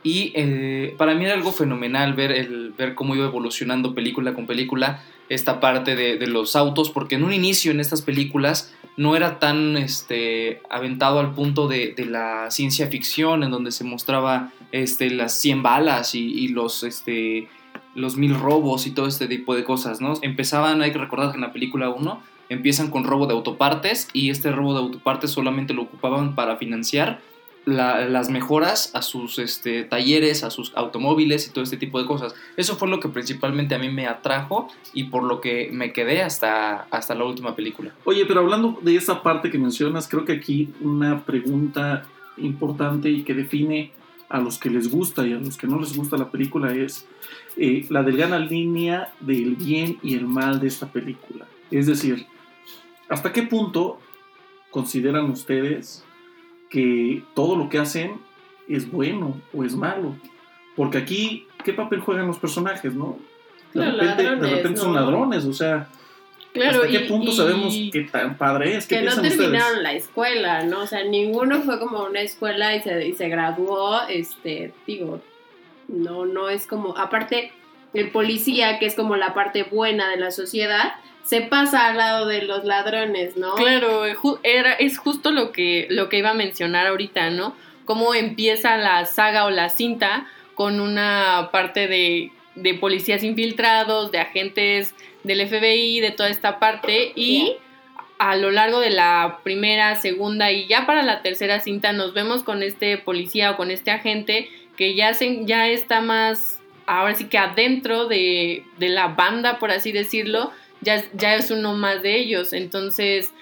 Y 0.08 0.32
eh, 0.36 0.96
para 0.98 1.16
mí 1.16 1.26
era 1.26 1.34
algo 1.34 1.52
fenomenal 1.52 2.14
ver, 2.14 2.32
el, 2.32 2.72
ver 2.78 2.96
cómo 2.96 3.14
iba 3.14 3.26
evolucionando 3.26 3.94
película 3.94 4.34
con 4.34 4.48
película 4.48 5.04
esta 5.28 5.60
parte 5.60 5.98
de, 5.98 6.26
los 6.28 6.56
autos, 6.56 6.92
porque 6.92 7.16
en 7.16 7.26
un 7.26 7.34
inicio 7.34 7.72
en 7.72 7.82
estas 7.82 8.02
películas 8.02 8.74
no 8.96 9.18
era 9.18 9.38
tan 9.38 9.76
este, 9.76 10.62
aventado 10.70 11.20
al 11.20 11.34
punto 11.34 11.68
de, 11.68 11.94
la 12.10 12.50
ciencia 12.52 12.88
ficción, 12.88 13.44
en 13.44 13.52
donde 13.52 13.74
se 13.74 13.84
mostraba 13.84 14.54
este, 14.72 15.10
las 15.10 15.34
100 15.42 15.62
balas 15.62 16.16
y, 16.16 16.22
y 16.22 16.48
los, 16.48 16.84
este, 16.84 17.50
los 17.94 18.16
mil 18.16 18.34
robos 18.34 18.88
y 18.88 18.92
todo 18.92 19.08
este 19.08 19.28
tipo 19.28 19.56
de 19.56 19.66
cosas, 19.66 20.00
¿no? 20.00 20.14
Empezaban, 20.22 20.82
hay 20.84 20.94
que 20.94 21.00
recordar 21.00 21.32
que 21.32 21.36
en 21.36 21.42
la 21.42 21.52
película 21.52 21.90
1 21.90 22.24
empiezan 22.48 22.92
con 22.92 23.04
robo 23.04 23.28
de 23.28 23.34
autopartes 23.34 24.08
y 24.14 24.30
este 24.30 24.54
robo 24.54 24.74
de 24.74 24.80
autopartes 24.80 25.32
solamente 25.32 25.74
lo 25.74 25.82
ocupaban 25.82 26.34
para 26.34 26.56
financiar 26.56 27.20
la- 27.68 28.08
las 28.08 28.30
mejoras 28.30 28.92
a 28.96 29.02
sus 29.02 29.40
este, 29.40 29.84
talleres, 29.84 30.44
a 30.46 30.50
sus 30.50 30.72
automóviles 30.76 31.48
y 31.48 31.52
todo 31.52 31.64
este 31.66 31.76
tipo 31.76 32.00
de 32.02 32.08
cosas. 32.08 32.34
Eso 32.56 32.78
fue 32.78 32.88
lo 32.88 33.00
que 33.02 33.10
principalmente 33.10 33.76
a 33.76 33.78
mí 33.78 33.90
me 33.90 34.08
atrajo 34.08 34.70
y 34.94 35.04
por 35.06 35.24
lo 35.24 35.42
que 35.42 35.70
me 35.74 35.92
quedé 35.92 36.24
hasta, 36.24 36.84
hasta 36.90 37.14
la 37.14 37.26
última 37.26 37.56
película. 37.58 37.92
Oye, 38.06 38.26
pero 38.26 38.40
hablando 38.40 38.80
de 38.82 38.96
esa 38.96 39.22
parte 39.22 39.52
que 39.52 39.58
mencionas, 39.60 40.08
creo 40.08 40.24
que 40.24 40.32
aquí 40.32 40.70
una 40.80 41.26
pregunta 41.26 42.06
importante 42.38 43.10
y 43.10 43.24
que 43.24 43.34
define 43.34 43.92
a 44.30 44.40
los 44.40 44.58
que 44.58 44.70
les 44.70 44.90
gusta 44.90 45.28
y 45.28 45.34
a 45.34 45.38
los 45.38 45.58
que 45.58 45.68
no 45.68 45.78
les 45.80 45.96
gusta 45.96 46.18
la 46.18 46.32
película 46.32 46.74
es 46.74 47.06
eh, 47.58 47.86
la 47.90 48.02
delgada 48.04 48.40
línea 48.40 49.14
del 49.20 49.56
bien 49.58 49.98
y 50.02 50.16
el 50.16 50.26
mal 50.26 50.60
de 50.62 50.68
esta 50.68 50.88
película. 50.88 51.46
Es 51.70 51.88
decir, 51.88 52.26
¿hasta 53.10 53.34
qué 53.34 53.44
punto 53.44 54.00
consideran 54.72 55.30
ustedes 55.30 56.04
que 56.70 57.24
todo 57.36 57.56
lo 57.56 57.70
que 57.70 57.78
hacen 57.80 58.20
es 58.68 58.90
bueno 58.92 59.40
o 59.54 59.64
es 59.64 59.76
malo? 59.76 60.16
Porque 60.76 60.98
aquí, 61.00 61.48
¿qué 61.64 61.74
papel 61.74 62.00
juegan 62.02 62.28
los 62.28 62.38
personajes, 62.38 62.94
no? 62.94 63.18
De 63.74 63.92
repente, 63.92 64.24
de 64.24 64.50
repente 64.56 64.80
son 64.80 64.94
¿no? 64.94 65.00
ladrones, 65.00 65.46
o 65.46 65.54
sea, 65.54 65.88
Claro, 66.54 66.78
¿Hasta 66.84 66.88
qué 66.88 67.06
y- 67.06 67.08
punto 67.08 67.32
y- 67.32 67.36
sabemos 67.36 67.74
qué 67.92 68.02
tan 68.12 68.36
padre 68.38 68.78
es? 68.78 68.88
¿Qué 68.88 69.00
que 69.00 69.06
no 69.06 69.14
terminaron 69.22 69.56
ustedes? 69.68 69.84
la 69.84 69.94
escuela, 69.94 70.64
¿no? 70.64 70.82
O 70.82 70.88
sea, 70.88 71.04
ninguno 71.04 71.62
fue 71.62 71.78
como 71.78 72.04
una 72.06 72.22
escuela 72.22 72.76
y 72.76 72.82
se, 72.82 73.08
y 73.10 73.14
se 73.14 73.30
graduó, 73.30 74.00
este, 74.10 74.74
digo, 74.88 75.22
no, 75.88 76.26
no 76.26 76.50
es 76.50 76.66
como, 76.66 76.98
aparte, 76.98 77.52
el 77.94 78.10
policía, 78.10 78.80
que 78.80 78.88
es 78.88 78.96
como 78.96 79.18
la 79.18 79.36
parte 79.36 79.64
buena 79.64 80.10
de 80.10 80.18
la 80.18 80.32
sociedad, 80.32 80.94
se 81.28 81.42
pasa 81.42 81.88
al 81.88 81.98
lado 81.98 82.26
de 82.26 82.44
los 82.44 82.64
ladrones, 82.64 83.36
¿no? 83.36 83.56
Claro, 83.56 84.06
era, 84.44 84.72
es 84.72 84.98
justo 84.98 85.32
lo 85.32 85.52
que, 85.52 85.86
lo 85.90 86.08
que 86.08 86.20
iba 86.20 86.30
a 86.30 86.34
mencionar 86.34 86.88
ahorita, 86.88 87.32
¿no? 87.32 87.54
Cómo 87.84 88.16
empieza 88.16 88.78
la 88.78 89.06
saga 89.06 89.44
o 89.44 89.50
la 89.50 89.68
cinta 89.68 90.26
con 90.56 90.80
una 90.80 91.50
parte 91.52 91.90
de, 91.90 92.32
de 92.56 92.74
policías 92.76 93.24
infiltrados, 93.24 94.10
de 94.14 94.20
agentes 94.20 94.96
del 95.26 95.46
FBI, 95.46 96.00
de 96.00 96.12
toda 96.12 96.30
esta 96.30 96.60
parte, 96.60 97.12
y 97.14 97.58
a 98.20 98.38
lo 98.38 98.50
largo 98.50 98.80
de 98.80 98.92
la 98.92 99.40
primera, 99.44 99.96
segunda 99.96 100.54
y 100.54 100.66
ya 100.68 100.86
para 100.86 101.04
la 101.04 101.24
tercera 101.24 101.60
cinta 101.60 101.92
nos 101.92 102.14
vemos 102.14 102.44
con 102.44 102.64
este 102.64 102.98
policía 102.98 103.52
o 103.52 103.58
con 103.58 103.70
este 103.70 103.92
agente 103.92 104.50
que 104.78 104.96
ya, 104.96 105.14
se, 105.14 105.44
ya 105.44 105.68
está 105.68 106.00
más, 106.00 106.62
ahora 106.86 107.16
sí 107.16 107.26
que 107.26 107.38
adentro 107.38 108.08
de, 108.08 108.64
de 108.78 108.88
la 108.88 109.10
banda, 109.10 109.60
por 109.60 109.72
así 109.72 109.92
decirlo, 109.92 110.54
ya, 110.82 111.04
ya 111.14 111.36
es 111.36 111.52
uno 111.52 111.74
más 111.74 112.02
de 112.02 112.18
ellos. 112.18 112.54
Entonces, 112.54 113.34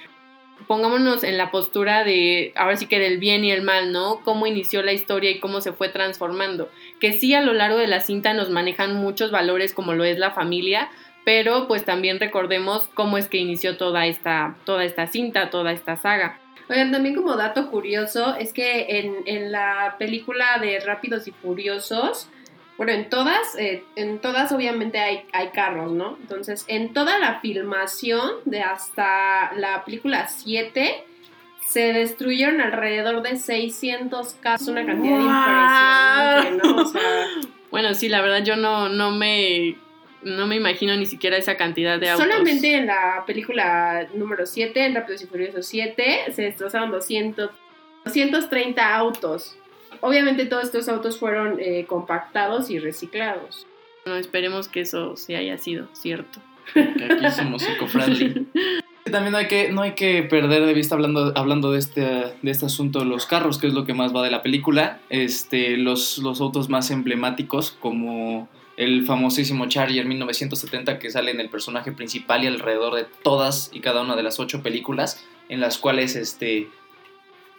pongámonos 0.68 1.24
en 1.24 1.38
la 1.38 1.52
postura 1.52 2.04
de, 2.04 2.54
ahora 2.56 2.78
sí 2.78 2.88
que 2.88 3.00
del 3.00 3.18
bien 3.18 3.44
y 3.44 3.52
el 3.52 3.62
mal, 3.62 3.92
¿no? 3.92 4.22
Cómo 4.24 4.48
inició 4.48 4.82
la 4.82 4.94
historia 4.94 5.30
y 5.32 5.40
cómo 5.40 5.62
se 5.62 5.74
fue 5.74 5.90
transformando. 5.90 6.70
Que 7.00 7.14
sí, 7.14 7.34
a 7.34 7.42
lo 7.42 7.54
largo 7.54 7.78
de 7.78 7.88
la 7.88 8.02
cinta 8.02 8.34
nos 8.34 8.50
manejan 8.50 8.96
muchos 8.96 9.32
valores 9.32 9.74
como 9.74 9.94
lo 9.94 10.04
es 10.04 10.18
la 10.18 10.32
familia, 10.32 10.90
pero 11.24 11.68
pues 11.68 11.86
también 11.86 12.20
recordemos 12.20 12.90
cómo 12.94 13.18
es 13.18 13.28
que 13.28 13.38
inició 13.38 13.78
toda 13.78 14.06
esta, 14.06 14.56
toda 14.66 14.84
esta 14.84 15.08
cinta, 15.08 15.50
toda 15.50 15.72
esta 15.72 15.98
saga. 15.98 16.40
Oigan, 16.68 16.92
también 16.92 17.16
como 17.16 17.36
dato 17.36 17.70
curioso, 17.70 18.36
es 18.36 18.52
que 18.52 19.00
en, 19.00 19.18
en 19.28 19.52
la 19.52 19.96
película 20.00 20.58
de 20.60 20.80
Rápidos 20.80 21.28
y 21.28 21.32
Furiosos, 21.32 22.28
bueno, 22.78 22.92
en 22.92 23.10
todas, 23.10 23.56
eh, 23.58 23.84
en 23.96 24.20
todas 24.20 24.52
obviamente 24.52 25.00
hay, 25.00 25.26
hay 25.32 25.50
carros, 25.50 25.92
¿no? 25.92 26.18
Entonces, 26.22 26.66
en 26.68 26.94
toda 26.94 27.18
la 27.20 27.40
filmación 27.40 28.32
de 28.46 28.62
hasta 28.62 29.54
la 29.54 29.86
película 29.86 30.28
7, 30.28 31.06
se 31.66 31.94
destruyeron 31.94 32.62
alrededor 32.62 33.22
de 33.22 33.38
600 33.38 34.34
carros, 34.36 34.68
una 34.68 34.86
cantidad 34.86 35.20
impresionante, 35.20 36.68
¿no? 36.68 36.82
O 36.82 36.86
sea, 36.86 37.02
Bueno, 37.72 37.94
sí, 37.94 38.08
la 38.08 38.22
verdad 38.22 38.44
yo 38.44 38.56
no, 38.56 38.88
no 38.88 39.12
me 39.12 39.76
no 40.22 40.48
me 40.48 40.56
imagino 40.56 40.96
ni 40.98 41.06
siquiera 41.06 41.38
esa 41.38 41.56
cantidad 41.56 42.00
de 42.00 42.10
autos. 42.10 42.26
Solamente 42.26 42.74
en 42.74 42.88
la 42.88 43.24
película 43.28 44.08
número 44.14 44.46
7, 44.46 44.86
en 44.86 44.96
Rápidos 44.96 45.22
y 45.22 45.28
Furiosos 45.28 45.68
7, 45.68 46.32
se 46.34 46.42
destrozaron 46.42 46.92
200, 46.92 47.52
230 48.06 48.96
autos. 48.96 49.56
Obviamente 50.02 50.46
todos 50.46 50.66
estos 50.66 50.90
autos 50.90 51.20
fueron 51.20 51.60
eh, 51.60 51.86
compactados 51.88 52.70
y 52.70 52.80
reciclados. 52.80 53.66
No, 54.06 54.16
esperemos 54.16 54.68
que 54.68 54.82
eso 54.82 55.16
sí 55.16 55.36
haya 55.36 55.58
sido 55.58 55.88
cierto. 55.94 56.40
Que 56.74 57.06
aquí 57.10 57.32
somos 57.32 57.68
eco-friendly. 57.68 58.48
También 59.12 59.32
no 59.32 59.38
hay 59.38 59.48
que, 59.48 59.72
no 59.72 59.82
hay 59.82 59.92
que 59.94 60.24
perder 60.24 60.66
de 60.66 60.74
vista 60.74 60.96
hablando, 60.96 61.32
hablando 61.36 61.72
de, 61.72 61.80
este, 61.80 62.02
de 62.02 62.52
este 62.52 62.66
asunto 62.66 63.00
de 63.00 63.06
los 63.06 63.28
carros, 63.28 63.60
que 63.60 63.68
es 63.68 63.74
lo 63.74 63.86
que 63.86 63.94
más 63.94 64.16
va 64.16 64.24
de 64.24 64.32
la 64.32 64.42
película. 64.42 65.00
Este, 65.10 65.78
los, 65.78 66.18
los 66.18 66.42
autos 66.42 66.70
más 66.70 66.90
emblemáticos, 66.90 67.72
como 67.80 68.50
el 68.78 69.06
famosísimo 69.06 69.68
Charger 69.68 70.06
1970 70.06 71.00
que 71.00 71.10
sale 71.10 71.32
en 71.32 71.40
el 71.40 71.50
personaje 71.50 71.92
principal 71.92 72.44
y 72.44 72.48
alrededor 72.48 72.96
de 72.96 73.06
todas 73.24 73.70
y 73.74 73.80
cada 73.80 74.02
una 74.02 74.16
de 74.16 74.24
las 74.24 74.40
ocho 74.40 74.62
películas, 74.62 75.26
en 75.50 75.60
las 75.62 75.78
cuales 75.78 76.16
este, 76.16 76.68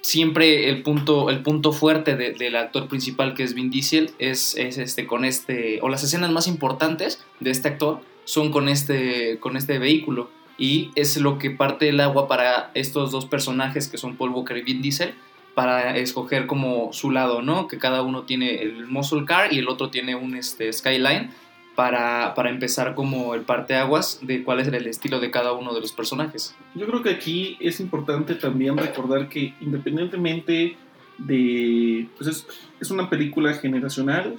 siempre 0.06 0.68
el 0.68 0.84
punto, 0.84 1.30
el 1.30 1.42
punto 1.42 1.72
fuerte 1.72 2.14
del 2.14 2.54
actor 2.54 2.86
principal 2.86 3.34
que 3.34 3.42
es 3.42 3.54
Vin 3.54 3.70
Diesel 3.70 4.12
es, 4.20 4.56
es, 4.56 4.78
este, 4.78 5.04
con 5.04 5.24
este, 5.24 5.80
o 5.82 5.88
las 5.88 6.04
escenas 6.04 6.30
más 6.30 6.46
importantes 6.46 7.24
de 7.40 7.50
este 7.50 7.66
actor 7.66 8.00
son 8.24 8.52
con 8.52 8.68
este, 8.68 9.40
con 9.40 9.56
este 9.56 9.80
vehículo 9.80 10.30
y 10.58 10.92
es 10.94 11.16
lo 11.16 11.38
que 11.38 11.50
parte 11.50 11.88
el 11.88 11.98
agua 11.98 12.28
para 12.28 12.70
estos 12.74 13.10
dos 13.10 13.26
personajes 13.26 13.88
que 13.88 13.98
son 13.98 14.16
Paul 14.16 14.30
Walker 14.30 14.56
y 14.56 14.62
Vin 14.62 14.80
Diesel 14.80 15.12
para 15.56 15.96
escoger 15.96 16.46
como 16.46 16.92
su 16.92 17.10
lado, 17.10 17.42
¿no? 17.42 17.66
Que 17.66 17.78
cada 17.78 18.02
uno 18.02 18.22
tiene 18.22 18.62
el 18.62 18.86
muscle 18.86 19.24
car 19.24 19.52
y 19.52 19.58
el 19.58 19.68
otro 19.68 19.90
tiene 19.90 20.14
un 20.14 20.36
este, 20.36 20.72
skyline 20.72 21.32
para, 21.76 22.34
para 22.34 22.50
empezar 22.50 22.94
como 22.94 23.34
el 23.34 23.42
parteaguas 23.42 24.18
de 24.22 24.42
cuál 24.42 24.60
es 24.60 24.68
el 24.68 24.86
estilo 24.86 25.20
de 25.20 25.30
cada 25.30 25.52
uno 25.52 25.74
de 25.74 25.80
los 25.80 25.92
personajes. 25.92 26.56
Yo 26.74 26.86
creo 26.86 27.02
que 27.02 27.10
aquí 27.10 27.56
es 27.60 27.78
importante 27.80 28.34
también 28.34 28.76
recordar 28.76 29.28
que 29.28 29.54
independientemente 29.60 30.76
de... 31.18 32.08
Pues 32.16 32.28
es, 32.28 32.46
es 32.80 32.90
una 32.90 33.08
película 33.08 33.52
generacional, 33.54 34.36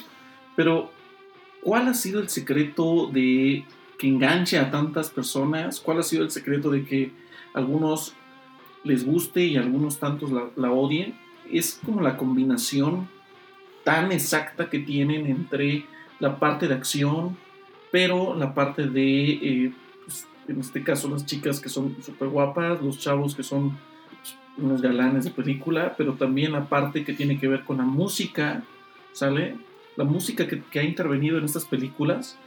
pero 0.55 0.91
¿cuál 1.61 1.87
ha 1.87 1.93
sido 1.93 2.19
el 2.19 2.29
secreto 2.29 3.07
de 3.07 3.63
que 3.97 4.07
enganche 4.07 4.57
a 4.57 4.71
tantas 4.71 5.09
personas? 5.09 5.79
¿Cuál 5.79 5.99
ha 5.99 6.03
sido 6.03 6.23
el 6.23 6.31
secreto 6.31 6.69
de 6.71 6.85
que 6.85 7.11
algunos 7.53 8.13
les 8.83 9.05
guste 9.05 9.45
y 9.45 9.57
algunos 9.57 9.99
tantos 9.99 10.31
la, 10.31 10.71
odien? 10.71 11.15
Es 11.51 11.79
como 11.85 12.01
la 12.01 12.17
combinación 12.17 13.09
tan 13.83 14.11
exacta 14.11 14.69
que 14.69 14.79
tienen 14.79 15.27
entre 15.27 15.85
la 16.19 16.39
parte 16.39 16.67
de 16.67 16.73
acción, 16.73 17.37
pero 17.91 18.35
la 18.35 18.53
parte 18.53 18.87
de, 18.87 19.29
eh, 19.31 19.73
pues, 20.05 20.27
en 20.47 20.59
este 20.59 20.83
caso, 20.83 21.09
las 21.09 21.25
chicas 21.25 21.59
que 21.59 21.69
son 21.69 21.95
súper 22.01 22.29
guapas, 22.29 22.81
los 22.81 22.99
chavos 22.99 23.35
que 23.35 23.43
son 23.43 23.77
pues, 24.19 24.35
unos 24.57 24.81
galanes 24.81 25.25
de 25.25 25.31
película, 25.31 25.95
pero 25.97 26.13
también 26.13 26.51
la 26.51 26.65
parte 26.65 27.03
que 27.03 27.13
tiene 27.13 27.39
que 27.39 27.47
ver 27.47 27.63
con 27.63 27.77
la 27.77 27.83
música, 27.83 28.63
¿sale? 29.13 29.55
La 29.95 30.03
música 30.03 30.47
que, 30.47 30.61
que 30.61 30.79
ha 30.79 30.83
intervenido 30.83 31.37
en 31.37 31.45
estas 31.45 31.65
películas 31.65 32.37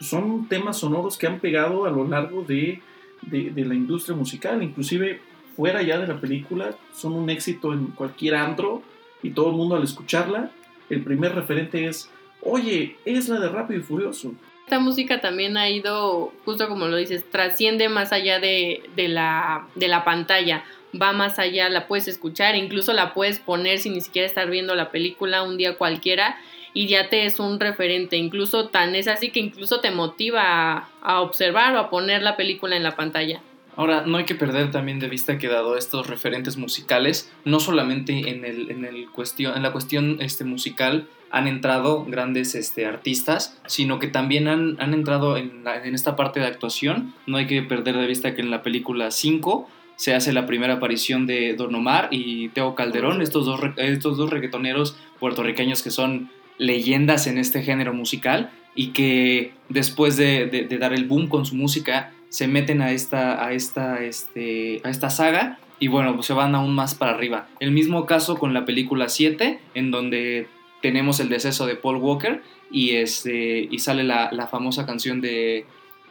son 0.00 0.48
temas 0.48 0.78
sonoros 0.78 1.16
que 1.16 1.26
han 1.26 1.40
pegado 1.40 1.86
a 1.86 1.90
lo 1.90 2.06
largo 2.06 2.42
de, 2.42 2.82
de, 3.22 3.64
la 3.64 3.74
industria 3.74 4.16
musical, 4.16 4.62
inclusive 4.62 5.20
fuera 5.56 5.82
ya 5.82 5.98
de 5.98 6.06
la 6.06 6.20
película, 6.20 6.76
son 6.92 7.14
un 7.14 7.30
éxito 7.30 7.72
en 7.72 7.86
cualquier 7.88 8.34
antro 8.34 8.82
y 9.22 9.30
todo 9.30 9.50
el 9.50 9.56
mundo 9.56 9.76
al 9.76 9.82
escucharla, 9.82 10.50
el 10.90 11.02
primer 11.02 11.34
referente 11.34 11.86
es, 11.86 12.10
oye, 12.42 12.96
es 13.04 13.28
la 13.28 13.40
de 13.40 13.48
Rápido 13.48 13.80
y 13.80 13.82
Furioso. 13.82 14.32
Esta 14.64 14.80
música 14.80 15.20
también 15.20 15.56
ha 15.56 15.70
ido, 15.70 16.32
justo 16.44 16.68
como 16.68 16.88
lo 16.88 16.96
dices, 16.96 17.24
trasciende 17.30 17.88
más 17.88 18.12
allá 18.12 18.40
de, 18.40 18.82
de, 18.96 19.08
la, 19.08 19.68
de 19.76 19.86
la 19.86 20.04
pantalla, 20.04 20.64
va 21.00 21.12
más 21.12 21.38
allá, 21.38 21.68
la 21.68 21.86
puedes 21.86 22.08
escuchar, 22.08 22.56
incluso 22.56 22.92
la 22.92 23.14
puedes 23.14 23.38
poner 23.38 23.78
sin 23.78 23.94
ni 23.94 24.00
siquiera 24.00 24.26
estar 24.26 24.50
viendo 24.50 24.74
la 24.74 24.90
película 24.90 25.42
un 25.42 25.56
día 25.56 25.76
cualquiera 25.76 26.36
y 26.76 26.88
ya 26.88 27.08
te 27.08 27.24
es 27.24 27.38
un 27.38 27.58
referente, 27.58 28.16
incluso 28.16 28.68
tan 28.68 28.94
es 28.94 29.08
así 29.08 29.30
que 29.30 29.40
incluso 29.40 29.80
te 29.80 29.90
motiva 29.90 30.90
a, 31.00 31.20
observar 31.22 31.74
o 31.74 31.78
a 31.78 31.88
poner 31.88 32.22
la 32.22 32.36
película 32.36 32.76
en 32.76 32.82
la 32.82 32.96
pantalla. 32.96 33.40
Ahora, 33.76 34.04
no 34.06 34.16
hay 34.16 34.24
que 34.24 34.34
perder 34.34 34.70
también 34.70 34.98
de 34.98 35.08
vista 35.08 35.38
que 35.38 35.48
dado 35.48 35.76
estos 35.76 36.06
referentes 36.06 36.56
musicales, 36.56 37.30
no 37.44 37.60
solamente 37.60 38.30
en, 38.30 38.44
el, 38.44 38.70
en, 38.70 39.06
cuestión, 39.12 39.56
en 39.56 39.62
la 39.62 39.72
cuestión 39.72 40.16
este, 40.20 40.44
musical 40.44 41.08
han 41.30 41.46
entrado 41.46 42.04
grandes 42.04 42.54
este, 42.54 42.86
artistas, 42.86 43.60
sino 43.66 43.98
que 43.98 44.08
también 44.08 44.48
han, 44.48 44.80
han 44.80 44.94
entrado 44.94 45.36
en, 45.36 45.64
en, 45.84 45.94
esta 45.94 46.16
parte 46.16 46.40
de 46.40 46.46
actuación. 46.46 47.14
No 47.26 47.36
hay 47.36 47.46
que 47.46 47.62
perder 47.62 47.96
de 47.96 48.06
vista 48.06 48.34
que 48.34 48.40
en 48.40 48.50
la 48.50 48.62
película 48.62 49.10
5 49.10 49.68
se 49.96 50.14
hace 50.14 50.32
la 50.32 50.46
primera 50.46 50.74
aparición 50.74 51.26
de 51.26 51.54
Don 51.54 51.74
Omar 51.74 52.08
y 52.10 52.48
Teo 52.50 52.74
Calderón, 52.74 53.22
estos 53.22 53.46
dos, 53.46 53.60
estos 53.76 54.16
dos 54.16 54.30
reggaetoneros 54.30 54.96
puertorriqueños 55.18 55.82
que 55.82 55.90
son 55.90 56.30
leyendas 56.58 57.26
en 57.26 57.38
este 57.38 57.62
género 57.62 57.92
musical 57.92 58.50
y 58.74 58.88
que 58.88 59.52
después 59.68 60.16
de, 60.16 60.68
dar 60.78 60.92
el 60.92 61.06
boom 61.06 61.28
con 61.28 61.46
su 61.46 61.56
música 61.56 62.12
se 62.36 62.48
meten 62.48 62.82
a 62.82 62.92
esta, 62.92 63.42
a 63.42 63.54
esta, 63.54 64.04
este, 64.04 64.82
a 64.84 64.90
esta 64.90 65.08
saga 65.08 65.58
y 65.80 65.88
bueno, 65.88 66.14
pues 66.16 66.26
se 66.26 66.34
van 66.34 66.54
aún 66.54 66.74
más 66.74 66.94
para 66.94 67.12
arriba. 67.12 67.48
El 67.60 67.70
mismo 67.70 68.04
caso 68.04 68.36
con 68.36 68.52
la 68.52 68.66
película 68.66 69.08
7, 69.08 69.58
en 69.72 69.90
donde 69.90 70.46
tenemos 70.82 71.18
el 71.18 71.30
deceso 71.30 71.64
de 71.64 71.76
Paul 71.76 71.96
Walker 71.96 72.42
y, 72.70 72.96
este, 72.96 73.66
y 73.70 73.78
sale 73.78 74.04
la, 74.04 74.48
famosa 74.50 74.84
canción 74.84 75.22
de, 75.22 75.64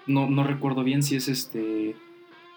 no, 0.07 0.27
no, 0.27 0.43
recuerdo 0.43 0.83
bien 0.83 1.03
si 1.03 1.15
es 1.15 1.27
este, 1.27 1.95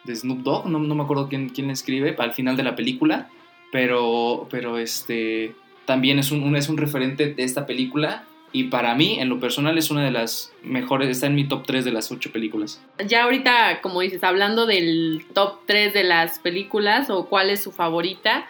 de 0.05 0.17
Snoop 0.17 0.39
Dogg, 0.45 0.71
no, 0.71 0.79
no 0.79 0.95
me 0.95 1.03
acuerdo 1.03 1.29
quién, 1.29 1.51
quién 1.51 1.69
escribe 1.69 2.17
al 2.19 2.33
final 2.33 2.57
de 2.57 2.63
la 2.63 2.75
película, 2.75 3.29
pero, 3.71 4.49
pero 4.51 4.79
este 4.79 5.55
también 5.85 6.19
es 6.19 6.33
un, 6.33 6.57
es 6.57 6.71
un 6.71 6.79
referente 6.79 7.35
de 7.35 7.45
esta 7.45 7.67
película 7.67 8.25
y 8.53 8.65
para 8.65 8.95
mí, 8.95 9.19
en 9.21 9.29
lo 9.29 9.41
personal, 9.41 9.77
es 9.77 9.91
una 9.91 10.05
de 10.05 10.11
las 10.11 10.53
mejores, 10.63 11.09
está 11.09 11.27
en 11.27 11.35
mi 11.35 11.47
top 11.47 11.67
3 11.67 11.85
de 11.85 11.93
las 11.93 12.11
8 12.11 12.33
películas. 12.33 12.83
Ya 13.07 13.25
ahorita, 13.25 13.81
como 13.83 14.01
dices, 14.01 14.25
hablando 14.25 14.67
del 14.67 15.27
top 15.35 15.59
3 15.67 15.93
de 15.93 16.05
las 16.05 16.39
películas 16.39 17.11
o 17.11 17.27
cuál 17.27 17.51
es 17.51 17.63
su 17.63 17.73
favorita 17.73 18.47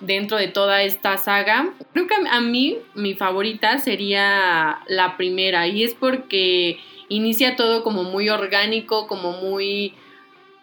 dentro 0.00 0.38
de 0.38 0.48
toda 0.48 0.82
esta 0.82 1.18
saga, 1.18 1.70
creo 1.92 2.06
que 2.06 2.14
a 2.28 2.40
mí 2.40 2.78
mi 2.94 3.14
favorita 3.14 3.78
sería 3.78 4.80
la 4.86 5.16
primera 5.16 5.68
y 5.68 5.84
es 5.84 5.94
porque 5.94 6.78
inicia 7.08 7.54
todo 7.56 7.84
como 7.84 8.02
muy 8.02 8.28
orgánico, 8.28 9.06
como 9.06 9.32
muy 9.32 9.94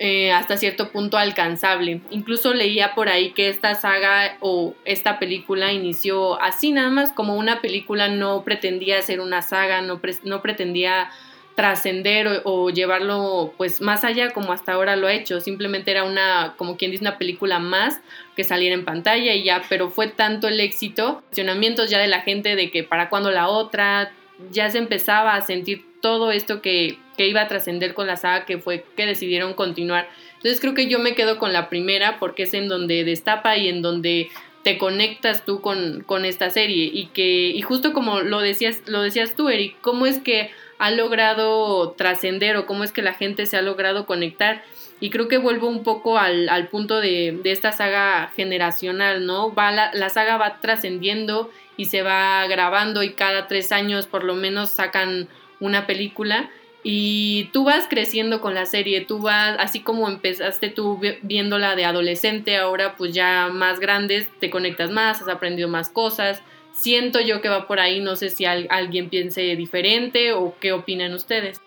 eh, 0.04 0.32
hasta 0.32 0.58
cierto 0.58 0.90
punto 0.90 1.20
alcanzable. 1.20 2.02
Incluso 2.10 2.56
leía 2.56 2.96
por 2.96 3.08
ahí 3.08 3.34
que 3.34 3.50
esta 3.50 3.76
saga 3.76 4.36
o 4.40 4.74
esta 4.84 5.20
película 5.20 5.74
inició 5.74 6.42
así 6.42 6.72
nada 6.72 6.90
más 6.90 7.12
como 7.12 7.36
una 7.36 7.62
película, 7.62 8.08
no 8.08 8.44
pretendía 8.44 9.00
ser 9.04 9.20
una 9.20 9.44
saga, 9.44 9.84
no, 9.84 10.02
no 10.24 10.42
pretendía 10.42 11.12
trascender 11.54 12.42
o, 12.46 12.72
llevarlo 12.72 13.54
pues 13.58 13.80
más 13.80 14.04
allá 14.04 14.32
como 14.32 14.54
hasta 14.54 14.74
ahora 14.74 14.96
lo 14.96 15.06
ha 15.06 15.14
hecho, 15.14 15.40
simplemente 15.40 15.92
era 15.92 16.04
una, 16.04 16.56
como 16.58 16.78
quien 16.78 16.90
dice, 16.90 17.04
una 17.04 17.20
película 17.20 17.60
más 17.60 18.02
que 18.36 18.44
saliera 18.44 18.74
en 18.74 18.86
pantalla 18.86 19.36
y 19.36 19.44
ya, 19.44 19.62
pero 19.70 19.92
fue 19.92 20.08
tanto 20.08 20.48
el 20.48 20.60
éxito, 20.62 21.22
cuestionamientos 21.28 21.92
ya 21.92 22.00
de 22.00 22.08
la 22.08 22.22
gente 22.22 22.56
de 22.56 22.72
que 22.72 22.84
para 22.84 23.10
cuándo 23.10 23.30
la 23.30 23.50
otra, 23.50 24.12
ya 24.52 24.70
se 24.70 24.78
empezaba 24.78 25.36
a 25.36 25.42
sentir 25.42 25.86
todo 26.02 26.32
esto 26.32 26.62
que, 26.62 26.98
iba 27.18 27.42
a 27.42 27.48
trascender 27.48 27.94
con 27.94 28.08
la 28.08 28.16
saga 28.16 28.46
que 28.46 28.58
fue 28.58 28.84
que 28.98 29.06
decidieron 29.06 29.54
continuar. 29.54 30.10
Entonces 30.38 30.60
creo 30.60 30.74
que 30.74 30.88
yo 30.88 30.98
me 30.98 31.14
quedo 31.14 31.38
con 31.38 31.54
la 31.54 31.70
primera 31.70 32.18
porque 32.18 32.44
es 32.44 32.56
en 32.56 32.68
donde 32.68 33.04
destapa 33.04 33.58
y 33.58 33.68
en 33.68 33.84
donde 33.84 34.32
te 34.64 34.80
conectas 34.80 35.46
tú 35.46 35.62
con, 35.62 36.02
con 36.08 36.26
esta 36.26 36.50
serie. 36.50 36.90
Y 36.92 37.10
que 37.14 37.50
y 37.50 37.62
justo 37.62 37.94
como 37.94 38.22
lo 38.22 38.40
decías 38.40 38.82
lo 38.88 39.04
decías 39.04 39.36
tú 39.36 39.50
Eric 39.50 39.76
cómo 39.82 40.08
es 40.08 40.18
que 40.18 40.50
ha 40.80 40.90
logrado 40.90 41.92
trascender 41.92 42.58
o 42.58 42.66
cómo 42.66 42.84
es 42.84 42.92
que 42.92 43.04
la 43.04 43.14
gente 43.14 43.46
se 43.46 43.56
ha 43.56 43.62
logrado 43.62 44.08
conectar 44.08 44.64
y 45.00 45.12
creo 45.12 45.28
que 45.28 45.38
vuelvo 45.38 45.68
un 45.68 45.84
poco 45.84 46.18
al, 46.18 46.50
al 46.50 46.70
punto 46.70 47.00
de, 47.02 47.38
de, 47.44 47.52
esta 47.52 47.72
saga 47.72 48.32
generacional 48.36 49.28
no 49.28 49.54
va 49.54 49.72
la 49.72 50.10
saga 50.10 50.38
va 50.38 50.60
trascendiendo 50.60 51.52
y 51.82 51.86
se 51.86 52.04
va 52.04 52.46
grabando 52.46 53.02
y 53.02 53.14
cada 53.14 53.48
tres 53.48 53.72
años 53.72 54.06
por 54.06 54.24
lo 54.24 54.36
menos 54.36 54.70
sacan 54.70 55.28
una 55.60 55.88
película 55.88 56.52
y 56.84 57.50
tú 57.54 57.64
vas 57.64 57.88
creciendo 57.90 58.40
con 58.40 58.54
la 58.54 58.68
serie, 58.68 59.02
tú 59.02 59.18
vas, 59.18 59.56
así 59.60 59.80
como 59.80 60.08
empezaste 60.08 60.70
tú 60.70 61.00
viéndola 61.24 61.76
de 61.76 61.86
adolescente, 61.86 62.56
ahora 62.58 62.96
pues 62.98 63.16
ya 63.16 63.50
más 63.52 63.80
grandes, 63.80 64.28
te 64.40 64.52
conectas 64.52 64.92
más, 64.92 65.24
has 65.24 65.28
aprendido 65.28 65.70
más 65.70 65.90
cosas. 65.90 66.44
Siento 66.72 67.20
yo 67.20 67.42
que 67.42 67.50
va 67.50 67.68
por 67.68 67.80
ahí, 67.80 68.00
no 68.00 68.16
sé 68.16 68.30
si 68.30 68.46
alguien 68.46 69.10
piense 69.10 69.42
diferente 69.56 70.34
o 70.34 70.56
qué 70.60 70.74
opinan 70.74 71.14
ustedes. 71.16 71.60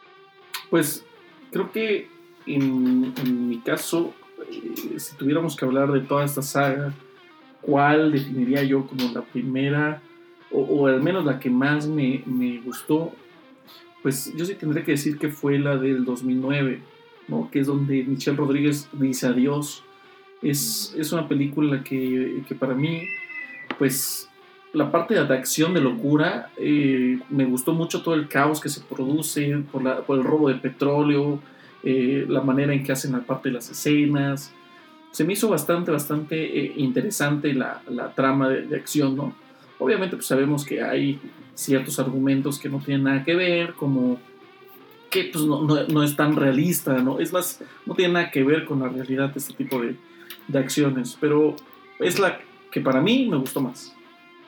Pues 0.70 1.04
creo 1.50 1.72
que 1.72 2.08
en, 2.46 3.12
en 3.16 3.48
mi 3.48 3.58
caso, 3.58 4.14
eh, 4.48 4.98
si 4.98 5.16
tuviéramos 5.16 5.56
que 5.56 5.64
hablar 5.64 5.90
de 5.90 6.00
toda 6.00 6.24
esta 6.24 6.42
saga, 6.42 6.92
¿cuál 7.66 8.12
definiría 8.12 8.62
yo 8.62 8.86
como 8.86 9.10
la 9.12 9.22
primera 9.22 10.00
o, 10.50 10.60
o 10.62 10.86
al 10.86 11.02
menos 11.02 11.24
la 11.24 11.38
que 11.40 11.50
más 11.50 11.86
me, 11.86 12.22
me 12.26 12.60
gustó, 12.60 13.12
pues 14.02 14.32
yo 14.36 14.44
sí 14.44 14.54
tendré 14.54 14.82
que 14.84 14.92
decir 14.92 15.18
que 15.18 15.28
fue 15.30 15.58
la 15.58 15.76
del 15.76 16.04
2009, 16.04 16.80
¿no? 17.28 17.48
que 17.50 17.60
es 17.60 17.66
donde 17.66 18.04
Michelle 18.04 18.36
Rodríguez 18.36 18.88
dice 18.92 19.26
adiós. 19.26 19.82
Es, 20.42 20.94
es 20.98 21.10
una 21.12 21.26
película 21.26 21.82
que, 21.82 22.42
que 22.46 22.54
para 22.54 22.74
mí, 22.74 23.02
pues 23.78 24.28
la 24.74 24.90
parte 24.92 25.14
de 25.14 25.20
acción 25.34 25.72
de 25.72 25.80
locura, 25.80 26.50
eh, 26.58 27.18
me 27.30 27.46
gustó 27.46 27.72
mucho 27.72 28.02
todo 28.02 28.14
el 28.14 28.28
caos 28.28 28.60
que 28.60 28.68
se 28.68 28.80
produce 28.82 29.56
por, 29.72 29.82
la- 29.82 30.02
por 30.02 30.18
el 30.18 30.24
robo 30.24 30.48
de 30.48 30.56
petróleo, 30.56 31.40
eh, 31.82 32.26
la 32.28 32.42
manera 32.42 32.74
en 32.74 32.82
que 32.84 32.92
hacen 32.92 33.12
la 33.12 33.20
parte 33.20 33.48
de 33.48 33.54
las 33.54 33.70
escenas. 33.70 34.52
Se 35.14 35.22
me 35.22 35.34
hizo 35.34 35.48
bastante, 35.48 35.92
bastante 35.92 36.36
eh, 36.58 36.72
interesante 36.76 37.54
la, 37.54 37.80
la 37.88 38.12
trama 38.14 38.48
de, 38.48 38.62
de 38.62 38.74
acción, 38.76 39.14
¿no? 39.14 39.32
Obviamente 39.78 40.16
pues 40.16 40.26
sabemos 40.26 40.64
que 40.64 40.82
hay 40.82 41.20
ciertos 41.54 42.00
argumentos 42.00 42.58
que 42.58 42.68
no 42.68 42.80
tienen 42.80 43.04
nada 43.04 43.22
que 43.22 43.34
ver, 43.36 43.74
como 43.74 44.18
que 45.10 45.30
pues 45.32 45.44
no, 45.44 45.62
no- 45.62 45.84
no 45.86 46.02
es 46.02 46.16
tan 46.16 46.34
realista, 46.34 46.94
¿no? 46.98 47.20
Es 47.20 47.32
más, 47.32 47.60
no 47.86 47.94
tiene 47.94 48.14
nada 48.14 48.30
que 48.32 48.42
ver 48.42 48.64
con 48.64 48.80
la 48.80 48.88
realidad 48.88 49.30
de 49.30 49.38
este 49.38 49.52
tipo 49.54 49.80
de, 49.80 49.94
de 50.48 50.58
acciones, 50.58 51.16
pero 51.20 51.54
es 52.00 52.18
la 52.18 52.40
que 52.72 52.80
para 52.80 53.00
mí 53.00 53.28
me 53.30 53.36
gustó 53.36 53.60
más. 53.60 53.94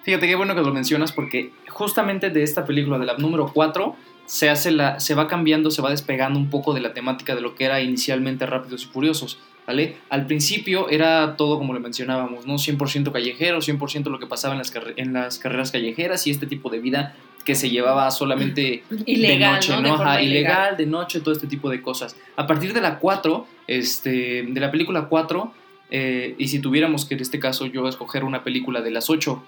Fíjate 0.02 0.26
qué 0.26 0.34
bueno 0.34 0.54
que 0.56 0.62
lo 0.62 0.72
mencionas 0.72 1.12
porque 1.12 1.52
justamente 1.68 2.30
de 2.30 2.42
esta 2.42 2.64
película, 2.64 2.98
de 2.98 3.06
la 3.06 3.16
número 3.18 3.50
4, 3.54 3.94
se, 4.24 4.50
hace 4.50 4.72
la, 4.72 4.98
se 4.98 5.14
va 5.14 5.28
cambiando, 5.28 5.70
se 5.70 5.80
va 5.82 5.90
despegando 5.90 6.38
un 6.40 6.50
poco 6.50 6.74
de 6.74 6.80
la 6.80 6.92
temática 6.92 7.36
de 7.36 7.40
lo 7.40 7.54
que 7.54 7.64
era 7.66 7.80
inicialmente 7.80 8.46
Rápidos 8.46 8.82
y 8.84 8.86
Furiosos. 8.86 9.38
¿Vale? 9.66 9.96
Al 10.10 10.26
principio 10.26 10.88
era 10.90 11.34
todo 11.36 11.58
como 11.58 11.72
lo 11.74 11.80
mencionábamos, 11.80 12.46
¿no? 12.46 12.54
100% 12.54 13.10
callejero, 13.10 13.58
100% 13.60 14.10
lo 14.10 14.18
que 14.20 14.26
pasaba 14.26 14.54
en 14.54 14.58
las, 14.58 14.72
en 14.96 15.12
las 15.12 15.38
carreras 15.40 15.72
callejeras 15.72 16.24
y 16.26 16.30
este 16.30 16.46
tipo 16.46 16.70
de 16.70 16.78
vida 16.78 17.16
que 17.44 17.54
se 17.56 17.68
llevaba 17.70 18.10
solamente 18.12 18.84
Ilegal, 19.06 19.38
de 19.38 19.54
noche, 19.56 19.72
¿no? 19.72 19.76
¿no? 19.76 19.82
De 19.82 19.88
Ajá, 19.90 19.96
forma 19.98 20.22
ilegal, 20.22 20.76
de 20.76 20.86
noche, 20.86 21.20
todo 21.20 21.32
este 21.34 21.48
tipo 21.48 21.68
de 21.68 21.82
cosas. 21.82 22.16
A 22.36 22.46
partir 22.46 22.72
de 22.74 22.80
la 22.80 22.98
4, 23.00 23.46
este, 23.66 24.44
de 24.48 24.60
la 24.60 24.70
película 24.70 25.06
4, 25.08 25.52
eh, 25.90 26.34
y 26.38 26.46
si 26.48 26.60
tuviéramos 26.60 27.04
que 27.04 27.14
en 27.14 27.20
este 27.20 27.38
caso 27.40 27.66
yo 27.66 27.88
escoger 27.88 28.22
una 28.24 28.44
película 28.44 28.82
de 28.82 28.90
las 28.92 29.10
8 29.10 29.42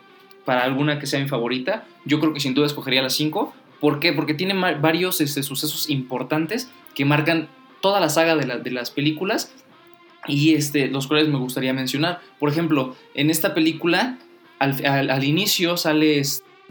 para 0.44 0.62
alguna 0.64 0.98
que 0.98 1.06
sea 1.06 1.20
mi 1.20 1.28
favorita, 1.28 1.84
yo 2.04 2.18
creo 2.20 2.32
que 2.34 2.40
sin 2.40 2.54
duda 2.54 2.66
escogería 2.66 3.02
la 3.02 3.10
5. 3.10 3.54
¿Por 3.80 4.00
qué? 4.00 4.12
Porque 4.12 4.34
tiene 4.34 4.54
varios 4.80 5.20
este, 5.20 5.42
sucesos 5.44 5.88
importantes 5.90 6.70
que 6.96 7.04
marcan 7.04 7.48
toda 7.80 8.00
la 8.00 8.08
saga 8.08 8.34
de, 8.34 8.46
la- 8.46 8.58
de 8.58 8.70
las 8.72 8.90
películas 8.90 9.52
y 10.26 10.54
este, 10.54 10.88
los 10.88 11.06
cuales 11.06 11.28
me 11.28 11.38
gustaría 11.38 11.72
mencionar. 11.72 12.20
Por 12.38 12.50
ejemplo, 12.50 12.96
en 13.14 13.30
esta 13.30 13.54
película, 13.54 14.18
al, 14.58 14.84
al- 15.10 15.25
inicio 15.25 15.76
sale, 15.76 16.20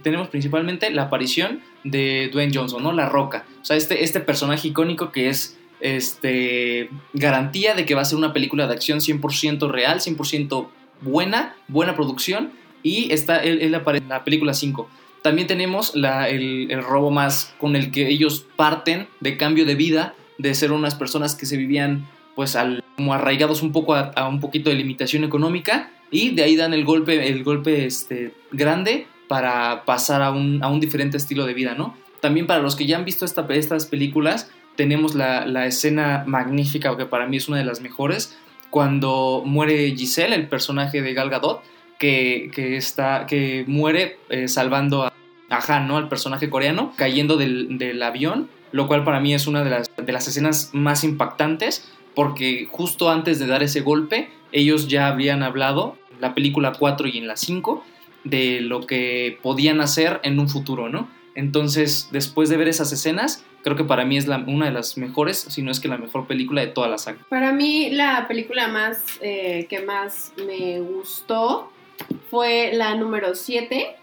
tenemos 0.04 0.27
principalmente 0.27 0.89
la 0.92 1.04
aparición 1.04 1.62
de 1.84 2.30
Dwayne 2.32 2.51
Johnson, 2.54 2.84
¿no? 2.84 2.92
La 2.92 3.08
Roca. 3.10 3.46
O 3.62 3.66
sea, 3.66 3.77
este, 3.77 4.04
este 4.04 4.20
personaje 4.20 4.68
icónico 4.68 5.12
que 5.12 5.30
es 5.30 5.58
este, 5.80 6.89
garantía 7.13 7.74
de 7.75 7.86
que 7.86 7.96
va 7.96 8.01
a 8.01 8.06
ser 8.06 8.18
una 8.18 8.34
película 8.34 8.68
de 8.68 8.74
acción 8.74 9.00
100% 9.00 9.70
real, 9.70 10.00
100% 10.00 10.68
buena, 11.01 11.56
buena 11.68 11.96
producción. 11.96 12.51
Y 12.84 13.12
está, 13.12 13.38
él 13.44 13.74
aparece 13.75 14.04
en 14.04 14.10
la 14.10 14.24
película 14.24 14.54
5. 14.54 14.89
También 15.24 15.48
tenemos 15.48 15.96
la- 15.96 16.30
el, 16.30 16.68
el 16.72 16.84
robo 16.84 17.10
más 17.12 17.54
con 17.60 17.75
el 17.75 17.92
que 17.92 18.08
ellos 18.08 18.46
parten 18.56 19.08
de 19.20 19.36
cambio 19.38 19.66
de 19.66 19.75
vida, 19.75 20.13
de 20.38 20.54
ser 20.54 20.72
unas 20.72 20.96
personas 20.96 21.36
que 21.36 21.46
se 21.46 21.58
vivían 21.58 22.08
pues 22.38 22.56
como 22.96 23.15
arraigados 23.15 23.63
un 23.63 23.72
poco 23.72 23.96
a, 23.96 24.12
a 24.15 24.27
un 24.27 24.39
poquito 24.39 24.70
de 24.70 24.75
limitación 24.75 25.24
económica 25.24 25.89
y 26.12 26.36
de 26.36 26.44
ahí 26.44 26.56
dan 26.56 26.72
el 26.72 26.86
golpe, 26.86 27.29
el 27.29 27.44
golpe 27.44 27.88
este, 27.88 28.32
grande 28.51 29.08
para 29.27 29.86
pasar 29.86 30.22
a 30.22 30.29
un, 30.29 30.63
a 30.63 30.67
un 30.67 30.79
diferente 30.79 31.17
estilo 31.17 31.48
de 31.48 31.56
vida, 31.56 31.74
¿no? 31.74 31.98
También 32.22 32.46
para 32.46 32.62
los 32.62 32.75
que 32.75 32.86
ya 32.86 32.96
han 32.96 33.06
visto 33.06 33.25
esta, 33.25 33.44
estas 33.50 33.88
películas, 33.88 34.51
tenemos 34.75 35.15
la, 35.15 35.48
la 35.48 35.65
escena 35.65 36.25
magnífica, 36.27 36.96
que 36.96 37.08
para 37.08 37.25
mí 37.25 37.38
es 37.38 37.48
una 37.48 37.58
de 37.58 37.65
las 37.65 37.82
mejores, 37.82 38.38
cuando 38.70 39.42
muere 39.44 39.96
Giselle, 39.96 40.35
el 40.35 40.48
personaje 40.48 41.01
de 41.01 41.16
Gal 41.16 41.31
Gadot, 41.31 41.64
que, 41.98 42.51
que, 42.53 42.77
está, 42.77 43.25
que 43.25 43.66
muere 43.68 44.20
eh, 44.29 44.48
salvando 44.48 45.05
a, 45.05 45.14
a 45.50 45.75
Han, 45.75 45.88
¿no? 45.88 45.98
Al 45.98 46.07
personaje 46.07 46.51
coreano, 46.51 46.94
cayendo 46.98 47.35
del, 47.35 47.79
del 47.79 48.03
avión, 48.03 48.48
lo 48.72 48.88
cual 48.88 49.03
para 49.03 49.20
mí 49.20 49.33
es 49.33 49.48
una 49.48 49.64
de 49.64 49.72
las, 49.72 49.92
de 49.96 50.12
las 50.12 50.27
escenas 50.27 50.70
más 50.74 51.03
impactantes, 51.03 51.92
porque 52.18 52.68
justo 52.72 53.12
antes 53.12 53.38
de 53.38 53.46
dar 53.46 53.62
ese 53.62 53.82
golpe, 53.82 54.32
ellos 54.51 54.88
ya 54.88 55.06
habían 55.06 55.44
hablado, 55.44 56.00
en 56.12 56.20
la 56.20 56.34
película 56.34 56.74
4 56.74 57.08
y 57.10 57.20
en 57.20 57.27
la 57.27 57.38
5, 57.38 57.84
de 58.24 58.60
lo 58.62 58.88
que 58.88 59.38
podían 59.44 59.82
hacer 59.82 60.20
en 60.24 60.40
un 60.40 60.50
futuro, 60.50 60.90
¿no? 60.90 61.08
Entonces, 61.36 62.10
después 62.12 62.50
de 62.50 62.58
ver 62.58 62.70
esas 62.70 62.92
escenas, 62.92 63.46
creo 63.62 63.75
que 63.75 63.84
para 63.84 64.03
mí 64.03 64.18
es 64.18 64.27
una 64.27 64.66
de 64.66 64.72
las 64.72 64.98
mejores, 64.98 65.38
si 65.38 65.62
no 65.62 65.70
es 65.70 65.80
que 65.80 65.90
la 65.90 66.00
mejor 66.00 66.25
película 66.25 66.62
de 66.62 66.70
toda 66.70 66.88
la 66.88 66.98
saga. 66.98 67.20
Para 67.30 67.53
mí 67.53 67.92
la 67.92 68.27
película 68.27 68.68
más 68.68 69.20
eh, 69.22 69.68
que 69.70 69.82
más 69.82 70.34
me 70.44 70.80
gustó 70.80 71.72
fue 72.32 72.72
la 72.74 72.96
número 72.96 73.36
7, 73.36 73.96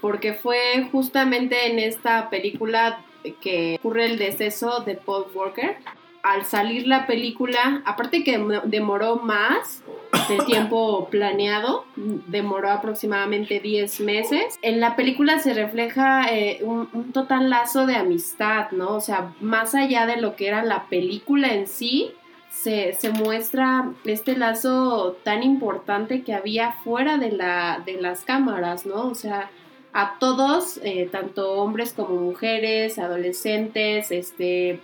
porque 0.00 0.32
fue 0.32 0.88
justamente 0.90 1.70
en 1.70 1.78
esta 1.78 2.30
película 2.30 3.04
que 3.42 3.76
ocurre 3.78 4.06
el 4.06 4.16
deceso 4.16 4.80
de 4.80 4.94
Paul 4.94 5.26
Walker. 5.34 5.76
Al 6.22 6.44
salir 6.44 6.86
la 6.86 7.06
película, 7.06 7.82
aparte 7.84 8.22
que 8.22 8.38
dem- 8.38 8.62
demoró 8.62 9.16
más 9.16 9.82
del 10.28 10.44
tiempo 10.46 11.08
planeado, 11.10 11.84
demoró 11.96 12.70
aproximadamente 12.70 13.58
10 13.58 14.00
meses, 14.00 14.58
en 14.62 14.78
la 14.78 14.94
película 14.94 15.40
se 15.40 15.52
refleja 15.52 16.26
eh, 16.32 16.60
un, 16.62 16.88
un 16.92 17.12
total 17.12 17.50
lazo 17.50 17.86
de 17.86 17.96
amistad, 17.96 18.70
¿no? 18.70 18.94
O 18.96 19.00
sea, 19.00 19.32
más 19.40 19.74
allá 19.74 20.06
de 20.06 20.18
lo 20.18 20.36
que 20.36 20.46
era 20.46 20.62
la 20.62 20.84
película 20.84 21.52
en 21.54 21.66
sí, 21.66 22.12
se, 22.50 22.92
se 22.92 23.10
muestra 23.10 23.90
este 24.04 24.36
lazo 24.36 25.16
tan 25.24 25.42
importante 25.42 26.22
que 26.22 26.34
había 26.34 26.72
fuera 26.84 27.16
de, 27.16 27.32
la, 27.32 27.82
de 27.84 27.94
las 28.00 28.20
cámaras, 28.24 28.86
¿no? 28.86 29.08
O 29.08 29.14
sea, 29.14 29.50
a 29.94 30.18
todos, 30.20 30.78
eh, 30.84 31.08
tanto 31.10 31.54
hombres 31.54 31.94
como 31.94 32.14
mujeres, 32.20 32.98
adolescentes, 32.98 34.10
este, 34.12 34.80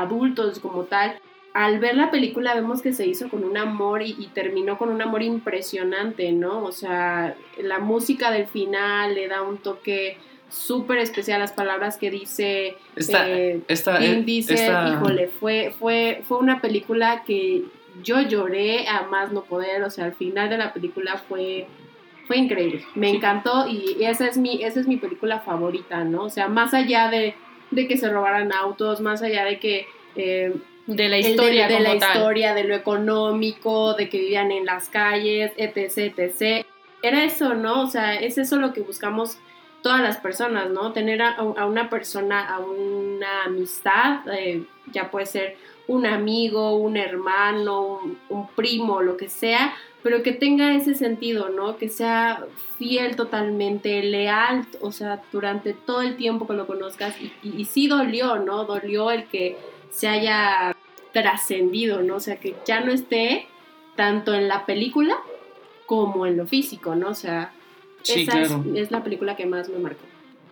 adultos 0.00 0.58
como 0.60 0.84
tal, 0.84 1.18
al 1.54 1.78
ver 1.78 1.96
la 1.96 2.10
película 2.10 2.54
vemos 2.54 2.82
que 2.82 2.92
se 2.92 3.06
hizo 3.06 3.28
con 3.30 3.42
un 3.42 3.56
amor 3.56 4.02
y, 4.02 4.14
y 4.18 4.26
terminó 4.34 4.76
con 4.76 4.90
un 4.90 5.00
amor 5.00 5.22
impresionante, 5.22 6.30
¿no? 6.32 6.62
O 6.64 6.72
sea, 6.72 7.34
la 7.58 7.78
música 7.78 8.30
del 8.30 8.46
final 8.46 9.14
le 9.14 9.26
da 9.28 9.42
un 9.42 9.56
toque 9.58 10.18
súper 10.50 10.98
especial, 10.98 11.40
las 11.40 11.52
palabras 11.52 11.96
que 11.96 12.10
dice 12.10 12.76
Esta, 12.94 13.28
eh, 13.28 13.60
esta, 13.68 13.98
Vin 13.98 14.10
eh, 14.20 14.22
Diesel, 14.24 14.56
esta- 14.56 14.88
híjole, 14.88 15.28
fue, 15.28 15.74
fue, 15.78 16.22
fue 16.28 16.38
una 16.38 16.60
película 16.60 17.22
que 17.26 17.64
yo 18.02 18.20
lloré 18.20 18.86
a 18.88 19.02
más 19.04 19.32
no 19.32 19.42
poder, 19.44 19.82
o 19.82 19.90
sea, 19.90 20.04
al 20.04 20.14
final 20.14 20.50
de 20.50 20.58
la 20.58 20.72
película 20.74 21.16
fue, 21.28 21.66
fue 22.26 22.36
increíble, 22.36 22.84
me 22.94 23.08
encantó 23.08 23.66
y 23.66 24.04
esa 24.04 24.26
es 24.28 24.36
mi, 24.36 24.62
esa 24.62 24.80
es 24.80 24.86
mi 24.86 24.98
película 24.98 25.40
favorita, 25.40 26.04
¿no? 26.04 26.24
O 26.24 26.30
sea, 26.30 26.48
más 26.48 26.74
allá 26.74 27.08
de, 27.08 27.34
de 27.70 27.86
que 27.88 27.96
se 27.96 28.08
robaran 28.10 28.52
autos, 28.52 29.00
más 29.00 29.22
allá 29.22 29.44
de 29.44 29.58
que 29.58 29.86
eh, 30.16 30.54
De 30.86 31.08
la 31.08 31.16
de- 31.16 31.20
historia 31.20 31.68
de, 31.68 31.74
como 31.78 31.94
la 31.94 31.98
tal. 31.98 32.16
historia, 32.16 32.54
de 32.54 32.64
lo 32.64 32.74
económico, 32.74 33.94
de 33.94 34.08
que 34.08 34.18
vivían 34.18 34.50
en 34.52 34.64
las 34.66 34.88
calles, 34.88 35.52
etc, 35.56 36.14
etc. 36.18 36.66
Era 37.02 37.24
eso, 37.24 37.54
¿no? 37.54 37.82
O 37.82 37.86
sea, 37.86 38.14
es 38.14 38.38
eso 38.38 38.56
lo 38.56 38.72
que 38.72 38.80
buscamos 38.80 39.38
todas 39.82 40.00
las 40.00 40.16
personas, 40.18 40.70
¿no? 40.70 40.92
Tener 40.92 41.22
a, 41.22 41.30
a 41.36 41.66
una 41.66 41.88
persona, 41.90 42.48
a 42.48 42.58
una 42.60 43.44
amistad, 43.44 44.20
eh, 44.32 44.62
ya 44.92 45.10
puede 45.10 45.26
ser 45.26 45.56
un 45.86 46.06
amigo, 46.06 46.74
un 46.76 46.96
hermano, 46.96 47.82
un, 48.02 48.18
un 48.28 48.48
primo, 48.48 49.02
lo 49.02 49.16
que 49.16 49.28
sea, 49.28 49.74
pero 50.06 50.22
que 50.22 50.30
tenga 50.30 50.72
ese 50.76 50.94
sentido, 50.94 51.48
¿no? 51.48 51.78
Que 51.78 51.88
sea 51.88 52.46
fiel 52.78 53.16
totalmente, 53.16 54.00
leal, 54.04 54.64
o 54.80 54.92
sea, 54.92 55.20
durante 55.32 55.72
todo 55.72 56.00
el 56.00 56.14
tiempo 56.16 56.46
que 56.46 56.52
lo 56.52 56.68
conozcas. 56.68 57.20
Y, 57.20 57.32
y, 57.42 57.60
y 57.60 57.64
sí 57.64 57.88
dolió, 57.88 58.36
¿no? 58.36 58.66
Dolió 58.66 59.10
el 59.10 59.24
que 59.24 59.56
se 59.90 60.06
haya 60.06 60.76
trascendido, 61.12 62.02
¿no? 62.02 62.14
O 62.14 62.20
sea, 62.20 62.36
que 62.36 62.54
ya 62.64 62.82
no 62.82 62.92
esté 62.92 63.48
tanto 63.96 64.32
en 64.32 64.46
la 64.46 64.64
película 64.64 65.16
como 65.86 66.24
en 66.24 66.36
lo 66.36 66.46
físico, 66.46 66.94
¿no? 66.94 67.08
O 67.08 67.14
sea, 67.14 67.52
Sí, 68.02 68.22
esa 68.22 68.32
claro. 68.32 68.64
es, 68.74 68.82
es 68.82 68.90
la 68.92 69.02
película 69.02 69.34
que 69.34 69.46
más 69.46 69.68
me 69.68 69.78
marcó. 69.78 70.04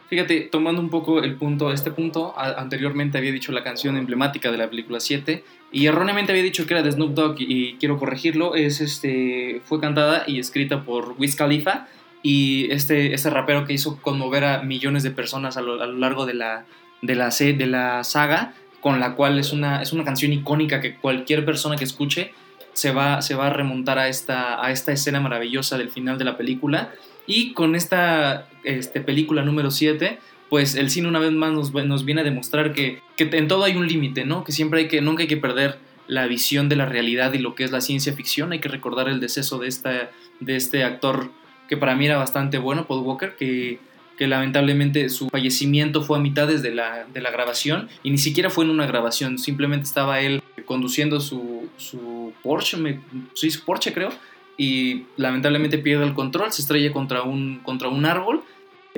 Fíjate, 0.08 0.42
tomando 0.42 0.80
un 0.80 0.90
poco 0.90 1.22
el 1.22 1.34
punto, 1.36 1.72
este 1.72 1.90
punto, 1.90 2.34
anteriormente 2.36 3.16
había 3.16 3.32
dicho 3.32 3.52
la 3.52 3.64
canción 3.64 3.96
emblemática 3.96 4.52
de 4.52 4.58
la 4.58 4.68
película 4.68 5.00
7 5.00 5.42
y 5.72 5.86
erróneamente 5.86 6.32
había 6.32 6.44
dicho 6.44 6.66
que 6.66 6.74
era 6.74 6.82
de 6.82 6.92
Snoop 6.92 7.14
Dogg 7.14 7.36
y, 7.38 7.74
quiero 7.80 7.98
corregirlo, 7.98 8.54
es 8.54 8.80
este, 8.80 9.62
fue 9.64 9.80
cantada 9.80 10.24
y 10.26 10.38
escrita 10.38 10.84
por 10.84 11.14
Wiz 11.18 11.36
Khalifa 11.36 11.88
y 12.22 12.70
este, 12.70 13.14
este 13.14 13.30
rapero 13.30 13.64
que 13.64 13.72
hizo 13.72 14.00
conmover 14.00 14.44
a 14.44 14.62
millones 14.62 15.02
de 15.02 15.10
personas 15.10 15.56
a 15.56 15.62
lo, 15.62 15.82
a 15.82 15.86
lo 15.86 15.98
largo 15.98 16.26
de 16.26 16.34
la, 16.34 16.66
de, 17.00 17.14
la, 17.14 17.30
de 17.30 17.66
la 17.66 18.04
saga, 18.04 18.54
con 18.80 19.00
la 19.00 19.14
cual 19.14 19.38
es 19.38 19.52
una, 19.52 19.80
es 19.80 19.92
una 19.92 20.04
canción 20.04 20.32
icónica 20.32 20.80
que 20.80 20.96
cualquier 20.96 21.46
persona 21.46 21.76
que 21.76 21.84
escuche 21.84 22.32
se 22.74 22.92
va, 22.92 23.22
se 23.22 23.34
va 23.34 23.46
a 23.46 23.50
remontar 23.50 23.98
a 23.98 24.08
esta, 24.08 24.62
a 24.62 24.70
esta 24.70 24.92
escena 24.92 25.20
maravillosa 25.20 25.78
del 25.78 25.90
final 25.90 26.18
de 26.18 26.24
la 26.24 26.36
película 26.36 26.92
Y 27.26 27.52
con 27.52 27.74
esta 27.74 28.48
este, 28.64 29.00
película 29.00 29.42
número 29.42 29.70
7, 29.70 30.18
pues 30.50 30.74
el 30.74 30.90
cine 30.90 31.08
una 31.08 31.18
vez 31.18 31.32
más 31.32 31.52
nos, 31.52 31.72
nos 31.72 32.04
viene 32.04 32.20
a 32.20 32.24
demostrar 32.24 32.72
que, 32.72 33.00
que 33.16 33.28
en 33.32 33.48
todo 33.48 33.64
hay 33.64 33.76
un 33.76 33.88
límite, 33.88 34.24
¿no? 34.24 34.44
Que 34.44 34.52
siempre 34.52 34.80
hay 34.80 34.88
que, 34.88 35.00
nunca 35.00 35.22
hay 35.22 35.28
que 35.28 35.36
perder 35.36 35.78
la 36.06 36.26
visión 36.26 36.68
de 36.68 36.76
la 36.76 36.86
realidad 36.86 37.32
y 37.32 37.38
lo 37.38 37.54
que 37.54 37.64
es 37.64 37.70
la 37.70 37.80
ciencia 37.80 38.12
ficción. 38.12 38.52
Hay 38.52 38.60
que 38.60 38.68
recordar 38.68 39.08
el 39.08 39.20
deceso 39.20 39.58
de, 39.58 39.68
esta, 39.68 40.10
de 40.40 40.56
este 40.56 40.84
actor 40.84 41.30
que 41.68 41.76
para 41.76 41.94
mí 41.94 42.06
era 42.06 42.18
bastante 42.18 42.58
bueno, 42.58 42.86
Paul 42.86 43.02
Walker, 43.02 43.36
que, 43.36 43.78
que 44.18 44.26
lamentablemente 44.26 45.08
su 45.08 45.28
fallecimiento 45.28 46.02
fue 46.02 46.18
a 46.18 46.20
mitad 46.20 46.46
de 46.46 46.74
la, 46.74 47.06
de 47.12 47.20
la 47.20 47.30
grabación 47.30 47.88
y 48.02 48.10
ni 48.10 48.18
siquiera 48.18 48.50
fue 48.50 48.64
en 48.64 48.70
una 48.70 48.86
grabación, 48.86 49.38
simplemente 49.38 49.86
estaba 49.86 50.20
él 50.20 50.42
conduciendo 50.66 51.20
su, 51.20 51.68
su 51.76 52.32
Porsche, 52.42 53.00
sí, 53.34 53.50
su 53.50 53.64
Porsche 53.64 53.92
creo, 53.92 54.10
y 54.56 55.04
lamentablemente 55.16 55.78
pierde 55.78 56.04
el 56.04 56.14
control, 56.14 56.52
se 56.52 56.62
estrella 56.62 56.92
contra 56.92 57.22
un, 57.22 57.60
contra 57.62 57.88
un 57.88 58.04
árbol 58.04 58.44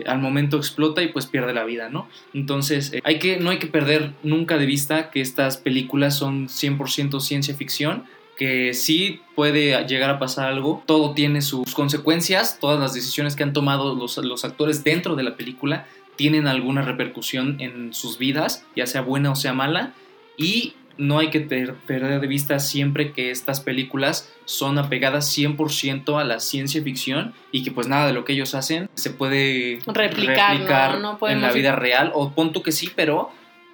al 0.04 0.18
momento 0.18 0.58
explota 0.58 1.02
y 1.02 1.08
pues 1.08 1.26
pierde 1.26 1.54
la 1.54 1.64
vida, 1.64 1.88
¿no? 1.88 2.08
Entonces, 2.34 2.92
eh, 2.92 3.00
hay 3.04 3.18
que, 3.18 3.38
no 3.38 3.50
hay 3.50 3.58
que 3.58 3.66
perder 3.66 4.12
nunca 4.22 4.58
de 4.58 4.66
vista 4.66 5.10
que 5.10 5.20
estas 5.20 5.56
películas 5.56 6.16
son 6.16 6.48
100% 6.48 7.20
ciencia 7.20 7.54
ficción, 7.54 8.04
que 8.36 8.74
sí 8.74 9.22
puede 9.34 9.82
llegar 9.86 10.10
a 10.10 10.18
pasar 10.18 10.48
algo, 10.48 10.82
todo 10.84 11.14
tiene 11.14 11.40
sus 11.40 11.74
consecuencias, 11.74 12.58
todas 12.60 12.78
las 12.78 12.92
decisiones 12.92 13.34
que 13.34 13.42
han 13.42 13.54
tomado 13.54 13.94
los, 13.94 14.18
los 14.18 14.44
actores 14.44 14.84
dentro 14.84 15.16
de 15.16 15.22
la 15.22 15.36
película 15.36 15.86
tienen 16.16 16.46
alguna 16.46 16.82
repercusión 16.82 17.56
en 17.60 17.94
sus 17.94 18.18
vidas, 18.18 18.66
ya 18.74 18.86
sea 18.86 19.00
buena 19.00 19.30
o 19.30 19.36
sea 19.36 19.54
mala, 19.54 19.94
y 20.36 20.74
no 20.98 21.18
hay 21.18 21.30
que 21.30 21.40
perder 21.40 22.20
de 22.20 22.26
vista 22.26 22.58
siempre 22.58 23.12
que 23.12 23.30
estas 23.30 23.60
películas 23.60 24.32
son 24.44 24.78
apegadas 24.78 25.36
100% 25.36 26.20
a 26.20 26.24
la 26.24 26.40
ciencia 26.40 26.82
ficción 26.82 27.34
y 27.52 27.62
que 27.64 27.70
pues 27.70 27.88
nada 27.88 28.06
de 28.06 28.12
lo 28.12 28.24
que 28.24 28.32
ellos 28.32 28.54
hacen 28.54 28.88
se 28.94 29.10
puede 29.10 29.80
replicar, 29.86 30.98
en 31.28 31.42
la 31.42 31.52
vida 31.52 31.76
real 31.76 32.12
o 32.14 32.30
punto 32.30 32.62
que 32.62 32.72
sí, 32.72 32.90
pero 32.94 33.30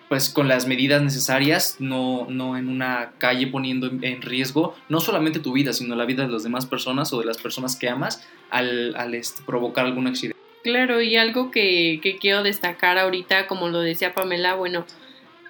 pues 0.09 0.29
con 0.29 0.47
las 0.47 0.67
medidas 0.67 1.01
necesarias, 1.01 1.77
no, 1.79 2.27
no 2.29 2.59
en 2.59 2.69
una 2.69 3.13
calle 3.17 3.47
poniendo 3.47 3.87
en 3.87 4.21
riesgo 4.21 4.75
no 4.91 5.01
solamente 5.01 5.41
tu 5.41 5.53
vida, 5.53 5.73
sino 5.73 5.97
la 5.97 6.05
vida 6.05 6.27
de 6.27 6.33
las 6.33 6.43
demás 6.43 6.67
personas 6.67 7.13
o 7.15 7.21
de 7.21 7.25
las 7.25 7.39
personas 7.39 7.77
que 7.77 7.89
amas 7.89 8.29
al, 8.51 8.95
al 8.97 9.15
este, 9.15 9.43
provocar 9.43 9.87
algún 9.87 10.07
accidente. 10.07 10.39
Claro, 10.63 11.01
y 11.01 11.17
algo 11.17 11.51
que, 11.51 11.99
que 12.03 12.19
quiero 12.19 12.43
destacar 12.43 12.99
ahorita, 12.99 13.47
como 13.47 13.69
lo 13.69 13.81
decía 13.81 14.15
Pamela, 14.15 14.55
bueno, 14.55 14.85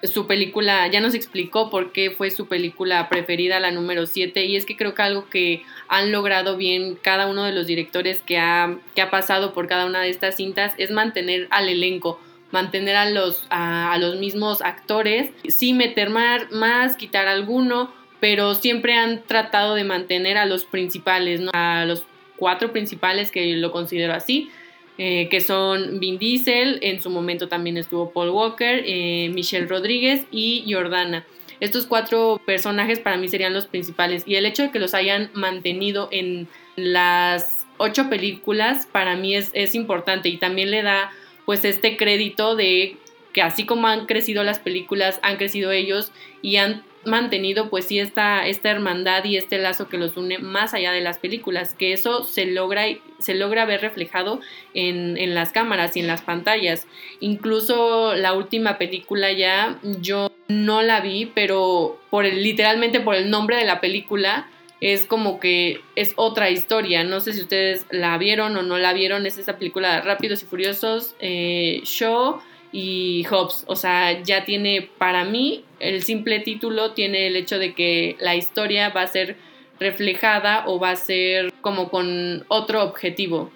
su 0.03 0.27
película, 0.27 0.85
ya 0.87 0.99
nos 0.99 1.13
explicó 1.13 1.69
por 1.69 1.91
qué 1.93 2.11
fue 2.11 2.29
su 2.29 2.47
película 2.47 3.07
preferida, 3.07 3.59
la 3.59 3.71
número 3.71 4.05
7, 4.05 4.45
y 4.45 4.55
es 4.55 4.65
que 4.65 4.75
creo 4.75 4.93
que 4.93 5.01
algo 5.01 5.29
que 5.29 5.63
han 5.87 6.11
logrado 6.11 6.57
bien 6.57 6.95
cada 7.01 7.27
uno 7.27 7.43
de 7.43 7.53
los 7.53 7.67
directores 7.67 8.21
que 8.21 8.37
ha, 8.37 8.77
que 8.95 9.01
ha 9.01 9.09
pasado 9.09 9.53
por 9.53 9.67
cada 9.67 9.85
una 9.85 10.01
de 10.01 10.09
estas 10.09 10.35
cintas 10.35 10.73
es 10.77 10.91
mantener 10.91 11.47
al 11.51 11.69
elenco, 11.69 12.19
mantener 12.51 12.97
a 12.97 13.09
los, 13.09 13.47
a, 13.49 13.97
los 13.97 14.17
mismos 14.17 14.61
actores, 14.61 15.31
sí 15.47 15.73
meter 15.73 16.09
más, 16.09 16.51
más, 16.51 16.97
quitar 16.97 17.27
alguno, 17.27 17.93
pero 18.19 18.55
siempre 18.55 18.95
han 18.95 19.23
tratado 19.23 19.73
de 19.75 19.85
mantener 19.85 20.37
a 20.37 20.45
los 20.45 20.65
principales, 20.65 21.39
¿no? 21.39 21.51
a 21.53 21.85
los 21.85 22.05
cuatro 22.35 22.73
principales 22.73 23.31
que 23.31 23.55
lo 23.55 23.71
considero 23.71 24.13
así, 24.13 24.51
eh, 24.97 25.27
que 25.29 25.41
son 25.41 25.99
Vin 25.99 26.19
Diesel, 26.19 26.79
en 26.81 27.01
su 27.01 27.09
momento 27.09 27.47
también 27.47 27.77
estuvo 27.77 28.11
Paul 28.11 28.29
Walker, 28.29 28.83
eh, 28.85 29.29
Michelle 29.33 29.67
Rodríguez 29.67 30.25
y 30.31 30.71
Jordana. 30.71 31.25
Estos 31.59 31.85
cuatro 31.85 32.41
personajes 32.45 32.99
para 32.99 33.17
mí 33.17 33.27
serían 33.27 33.53
los 33.53 33.67
principales 33.67 34.23
y 34.27 34.35
el 34.35 34.45
hecho 34.45 34.63
de 34.63 34.71
que 34.71 34.79
los 34.79 34.93
hayan 34.93 35.29
mantenido 35.33 36.09
en 36.11 36.47
las 36.75 37.65
ocho 37.77 38.09
películas 38.09 38.85
para 38.91 39.15
mí 39.15 39.35
es, 39.35 39.49
es 39.53 39.73
importante 39.73 40.29
y 40.29 40.37
también 40.37 40.71
le 40.71 40.83
da 40.83 41.11
pues 41.45 41.65
este 41.65 41.97
crédito 41.97 42.55
de 42.55 42.97
que 43.33 43.41
así 43.41 43.65
como 43.65 43.87
han 43.87 44.05
crecido 44.05 44.43
las 44.43 44.59
películas, 44.59 45.19
han 45.23 45.37
crecido 45.37 45.71
ellos 45.71 46.11
y 46.41 46.57
han 46.57 46.83
mantenido 47.05 47.69
pues 47.69 47.85
sí 47.85 47.99
esta, 47.99 48.47
esta 48.47 48.69
hermandad 48.69 49.23
y 49.25 49.37
este 49.37 49.57
lazo 49.57 49.89
que 49.89 49.97
los 49.97 50.15
une 50.17 50.37
más 50.37 50.73
allá 50.73 50.91
de 50.91 51.01
las 51.01 51.17
películas, 51.17 51.73
que 51.73 51.93
eso 51.93 52.23
se 52.23 52.45
logra, 52.45 52.85
se 53.19 53.35
logra 53.35 53.65
ver 53.65 53.81
reflejado 53.81 54.39
en, 54.73 55.17
en 55.17 55.35
las 55.35 55.51
cámaras 55.51 55.95
y 55.97 55.99
en 55.99 56.07
las 56.07 56.21
pantallas. 56.21 56.87
Incluso 57.19 58.15
la 58.15 58.33
última 58.33 58.77
película 58.77 59.31
ya 59.31 59.79
yo 60.01 60.31
no 60.47 60.81
la 60.81 61.01
vi, 61.01 61.31
pero 61.33 61.99
por 62.09 62.25
el, 62.25 62.43
literalmente 62.43 62.99
por 62.99 63.15
el 63.15 63.29
nombre 63.29 63.57
de 63.57 63.65
la 63.65 63.81
película 63.81 64.47
es 64.81 65.05
como 65.05 65.39
que 65.39 65.81
es 65.95 66.13
otra 66.17 66.49
historia. 66.49 67.03
No 67.03 67.21
sé 67.21 67.33
si 67.33 67.41
ustedes 67.41 67.85
la 67.89 68.17
vieron 68.17 68.57
o 68.57 68.63
no 68.63 68.77
la 68.77 68.93
vieron, 68.93 69.25
es 69.25 69.37
esa 69.37 69.57
película 69.57 70.01
Rápidos 70.01 70.43
y 70.43 70.45
Furiosos, 70.45 71.15
eh, 71.19 71.81
Show 71.85 72.41
y 72.73 73.23
Hobbs. 73.29 73.63
O 73.67 73.77
sea, 73.77 74.21
ya 74.23 74.43
tiene 74.43 74.89
para 74.97 75.23
mí 75.23 75.63
el 75.79 76.03
simple 76.03 76.39
título, 76.39 76.91
tiene 76.91 77.27
el 77.27 77.37
hecho 77.37 77.59
de 77.59 77.73
que 77.73 78.17
la 78.19 78.35
historia 78.35 78.89
va 78.89 79.03
a 79.03 79.07
ser 79.07 79.37
reflejada 79.79 80.63
o 80.67 80.79
va 80.79 80.89
a 80.89 80.95
ser 80.95 81.53
como 81.61 81.89
con 81.89 82.43
otro 82.49 82.83
objetivo. 82.83 83.51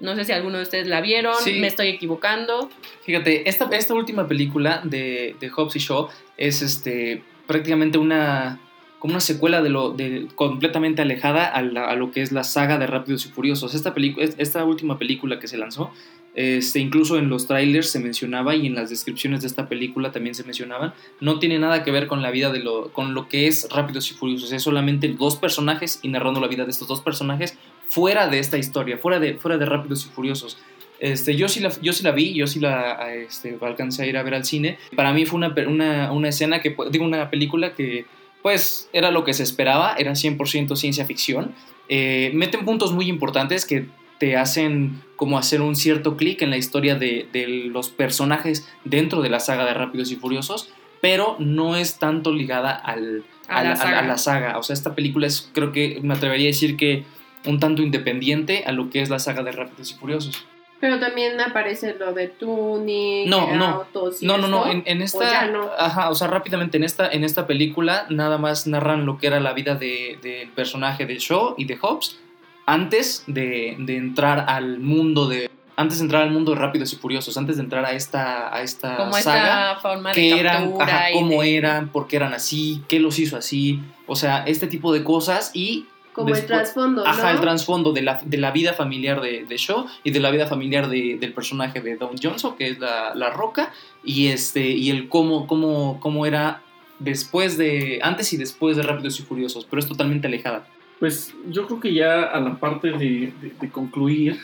No 0.00 0.14
sé 0.14 0.24
si 0.24 0.32
alguno 0.32 0.58
de 0.58 0.64
ustedes 0.64 0.88
la 0.88 1.00
vieron, 1.00 1.34
me 1.58 1.68
estoy 1.68 1.88
equivocando. 1.88 2.68
Fíjate, 3.04 3.48
esta, 3.48 3.64
esta 3.72 3.94
última 3.94 4.28
película 4.28 4.82
de, 4.84 5.36
de 5.40 5.48
Hobbs 5.48 5.76
y 5.76 5.78
Shaw 5.78 6.08
es 6.36 6.60
este, 6.60 7.22
prácticamente 7.46 7.96
una, 7.96 8.60
como 8.98 9.12
una 9.12 9.20
secuela 9.20 9.62
de 9.62 9.70
lo 9.70 9.92
de, 9.92 10.28
completamente 10.34 11.00
alejada 11.00 11.46
a, 11.46 11.58
a, 11.58 11.94
lo 11.94 12.10
que 12.10 12.20
es 12.20 12.30
la 12.30 12.44
saga 12.44 12.78
de 12.78 12.86
Rápidos 12.86 13.24
y 13.24 13.30
Furiosos. 13.30 13.74
Esta, 13.74 13.94
esta 14.36 14.64
última 14.64 14.98
película 14.98 15.38
que 15.38 15.48
se 15.48 15.56
lanzó 15.56 15.92
este, 16.36 16.80
incluso 16.80 17.18
en 17.18 17.30
los 17.30 17.46
trailers 17.46 17.88
se 17.88 17.98
mencionaba 17.98 18.54
y 18.54 18.66
en 18.66 18.74
las 18.74 18.90
descripciones 18.90 19.40
de 19.40 19.46
esta 19.46 19.68
película 19.70 20.12
también 20.12 20.34
se 20.34 20.44
mencionaban, 20.44 20.92
no 21.18 21.38
tiene 21.38 21.58
nada 21.58 21.82
que 21.82 21.90
ver 21.90 22.06
con 22.06 22.20
la 22.20 22.30
vida 22.30 22.52
de 22.52 22.60
lo, 22.60 22.92
con 22.92 23.14
lo 23.14 23.26
que 23.26 23.48
es 23.48 23.66
Rápidos 23.70 24.10
y 24.10 24.14
Furiosos, 24.14 24.52
es 24.52 24.62
solamente 24.62 25.08
dos 25.08 25.36
personajes 25.36 25.98
y 26.02 26.08
narrando 26.08 26.38
la 26.38 26.46
vida 26.46 26.64
de 26.64 26.70
estos 26.70 26.88
dos 26.88 27.00
personajes 27.00 27.56
fuera 27.88 28.28
de 28.28 28.38
esta 28.38 28.58
historia, 28.58 28.98
fuera 28.98 29.18
de, 29.18 29.36
fuera 29.36 29.56
de 29.56 29.64
Rápidos 29.64 30.04
y 30.04 30.10
Furiosos. 30.10 30.58
Este, 31.00 31.36
yo, 31.36 31.48
sí 31.48 31.60
la, 31.60 31.72
yo 31.80 31.94
sí 31.94 32.02
la 32.02 32.12
vi, 32.12 32.34
yo 32.34 32.46
sí 32.46 32.60
la 32.60 33.14
este, 33.14 33.56
alcancé 33.62 34.02
a 34.02 34.06
ir 34.06 34.18
a 34.18 34.22
ver 34.22 34.34
al 34.34 34.44
cine. 34.44 34.78
Para 34.94 35.14
mí 35.14 35.24
fue 35.24 35.38
una, 35.38 35.54
una, 35.66 36.12
una 36.12 36.28
escena 36.28 36.60
que, 36.60 36.76
digo, 36.90 37.04
una 37.04 37.30
película 37.30 37.74
que 37.74 38.04
pues 38.42 38.88
era 38.92 39.10
lo 39.10 39.24
que 39.24 39.34
se 39.34 39.42
esperaba, 39.42 39.96
era 39.98 40.12
100% 40.12 40.76
ciencia 40.76 41.06
ficción. 41.06 41.54
Eh, 41.88 42.30
meten 42.34 42.64
puntos 42.64 42.92
muy 42.92 43.08
importantes 43.08 43.64
que 43.64 43.86
te 44.18 44.36
hacen 44.36 45.02
como 45.16 45.38
hacer 45.38 45.62
un 45.62 45.76
cierto 45.76 46.16
clic 46.16 46.42
en 46.42 46.50
la 46.50 46.56
historia 46.56 46.94
de, 46.94 47.28
los 47.70 47.88
personajes 47.90 48.68
dentro 48.84 49.22
de 49.22 49.30
la 49.30 49.40
saga 49.40 49.64
de 49.64 49.74
Rápidos 49.74 50.10
y 50.12 50.16
Furiosos, 50.16 50.70
pero 51.00 51.36
no 51.38 51.76
es 51.76 51.98
tanto 51.98 52.32
ligada 52.32 52.72
al, 52.72 53.24
a, 53.48 53.64
la 53.64 54.18
saga. 54.18 54.58
O 54.58 54.62
sea, 54.62 54.74
esta 54.74 54.94
película 54.94 55.26
es, 55.26 55.50
creo 55.52 55.72
que 55.72 56.00
me 56.02 56.14
atrevería 56.14 56.46
a 56.46 56.52
decir 56.52 56.76
que 56.76 57.04
un 57.46 57.60
tanto 57.60 57.82
independiente 57.82 58.64
a 58.66 58.72
lo 58.72 58.90
que 58.90 59.00
es 59.00 59.10
la 59.10 59.18
saga 59.18 59.42
de 59.42 59.52
Rápidos 59.52 59.92
y 59.92 59.94
Furiosos. 59.94 60.46
Pero 60.78 61.00
también 61.00 61.40
aparece 61.40 61.94
lo 61.98 62.12
de 62.12 62.28
tuning, 62.28 63.30
no, 63.30 63.54
no, 63.54 63.86
no, 64.20 64.38
no, 64.38 64.48
no, 64.48 64.66
en, 64.70 65.00
esta, 65.00 65.48
ajá, 65.78 66.10
o 66.10 66.14
sea, 66.14 66.28
rápidamente 66.28 66.76
en 66.76 66.84
esta, 66.84 67.08
en 67.08 67.24
esta 67.24 67.46
película 67.46 68.06
nada 68.10 68.36
más 68.36 68.66
narran 68.66 69.06
lo 69.06 69.16
que 69.16 69.26
era 69.26 69.40
la 69.40 69.54
vida 69.54 69.76
del 69.76 70.20
de, 70.20 70.50
personaje 70.54 71.06
de 71.06 71.16
Shaw 71.16 71.54
y 71.56 71.64
de 71.64 71.78
Hobbs 71.80 72.18
antes 72.66 73.22
de, 73.26 73.76
entrar 73.88 74.44
al 74.48 74.80
mundo 74.80 75.28
de 75.28 75.50
antes 75.78 75.98
de 75.98 76.04
entrar 76.04 76.22
al 76.22 76.30
mundo 76.30 76.52
de 76.52 76.58
Rápidos 76.58 76.92
y 76.94 76.96
Furiosos, 76.96 77.36
antes 77.36 77.56
de 77.56 77.62
entrar 77.62 77.84
a 77.84 77.92
esta, 77.92 78.54
a 78.54 78.62
esta 78.62 78.96
como 78.96 79.12
saga, 79.12 79.72
esta 79.72 79.80
forma 79.80 80.12
de 80.12 80.40
eran, 80.40 80.72
cómo 81.12 81.42
eran, 81.42 81.88
por 81.90 82.06
qué 82.06 82.16
eran 82.16 82.32
así, 82.32 82.82
qué 82.88 82.98
los 82.98 83.18
hizo 83.18 83.36
así, 83.36 83.82
o 84.06 84.16
sea, 84.16 84.42
este 84.46 84.68
tipo 84.68 84.90
de 84.92 85.04
cosas 85.04 85.50
y 85.52 85.86
como 86.14 86.34
el 86.34 86.46
trasfondo, 86.46 87.06
Ajá, 87.06 87.30
el 87.30 87.40
trasfondo 87.42 87.92
de 87.92 88.00
la, 88.00 88.22
de 88.24 88.38
la 88.38 88.52
vida 88.52 88.72
familiar 88.72 89.20
de, 89.20 89.44
de 89.44 89.56
Shaw 89.58 89.84
y 90.02 90.12
de 90.12 90.20
la 90.20 90.30
vida 90.30 90.46
familiar 90.46 90.88
de, 90.88 91.18
del 91.20 91.34
personaje 91.34 91.82
de 91.82 91.96
Don 91.96 92.16
Johnson, 92.20 92.56
que 92.56 92.68
es 92.68 92.78
la, 92.78 93.14
la, 93.14 93.28
Roca, 93.28 93.70
y 94.02 94.28
este 94.28 94.66
y 94.66 94.88
el 94.88 95.10
cómo, 95.10 95.46
cómo, 95.46 96.00
cómo 96.00 96.24
era 96.24 96.62
después 97.00 97.58
de, 97.58 97.98
antes 98.02 98.32
y 98.32 98.38
después 98.38 98.78
de 98.78 98.82
Rápidos 98.82 99.20
y 99.20 99.24
Furiosos, 99.24 99.66
pero 99.68 99.78
es 99.78 99.86
totalmente 99.86 100.26
alejada. 100.26 100.66
Pues 100.98 101.34
yo 101.50 101.66
creo 101.66 101.80
que 101.80 101.92
ya 101.92 102.22
a 102.22 102.40
la 102.40 102.58
parte 102.58 102.90
de, 102.92 103.32
concluir, 103.70 104.38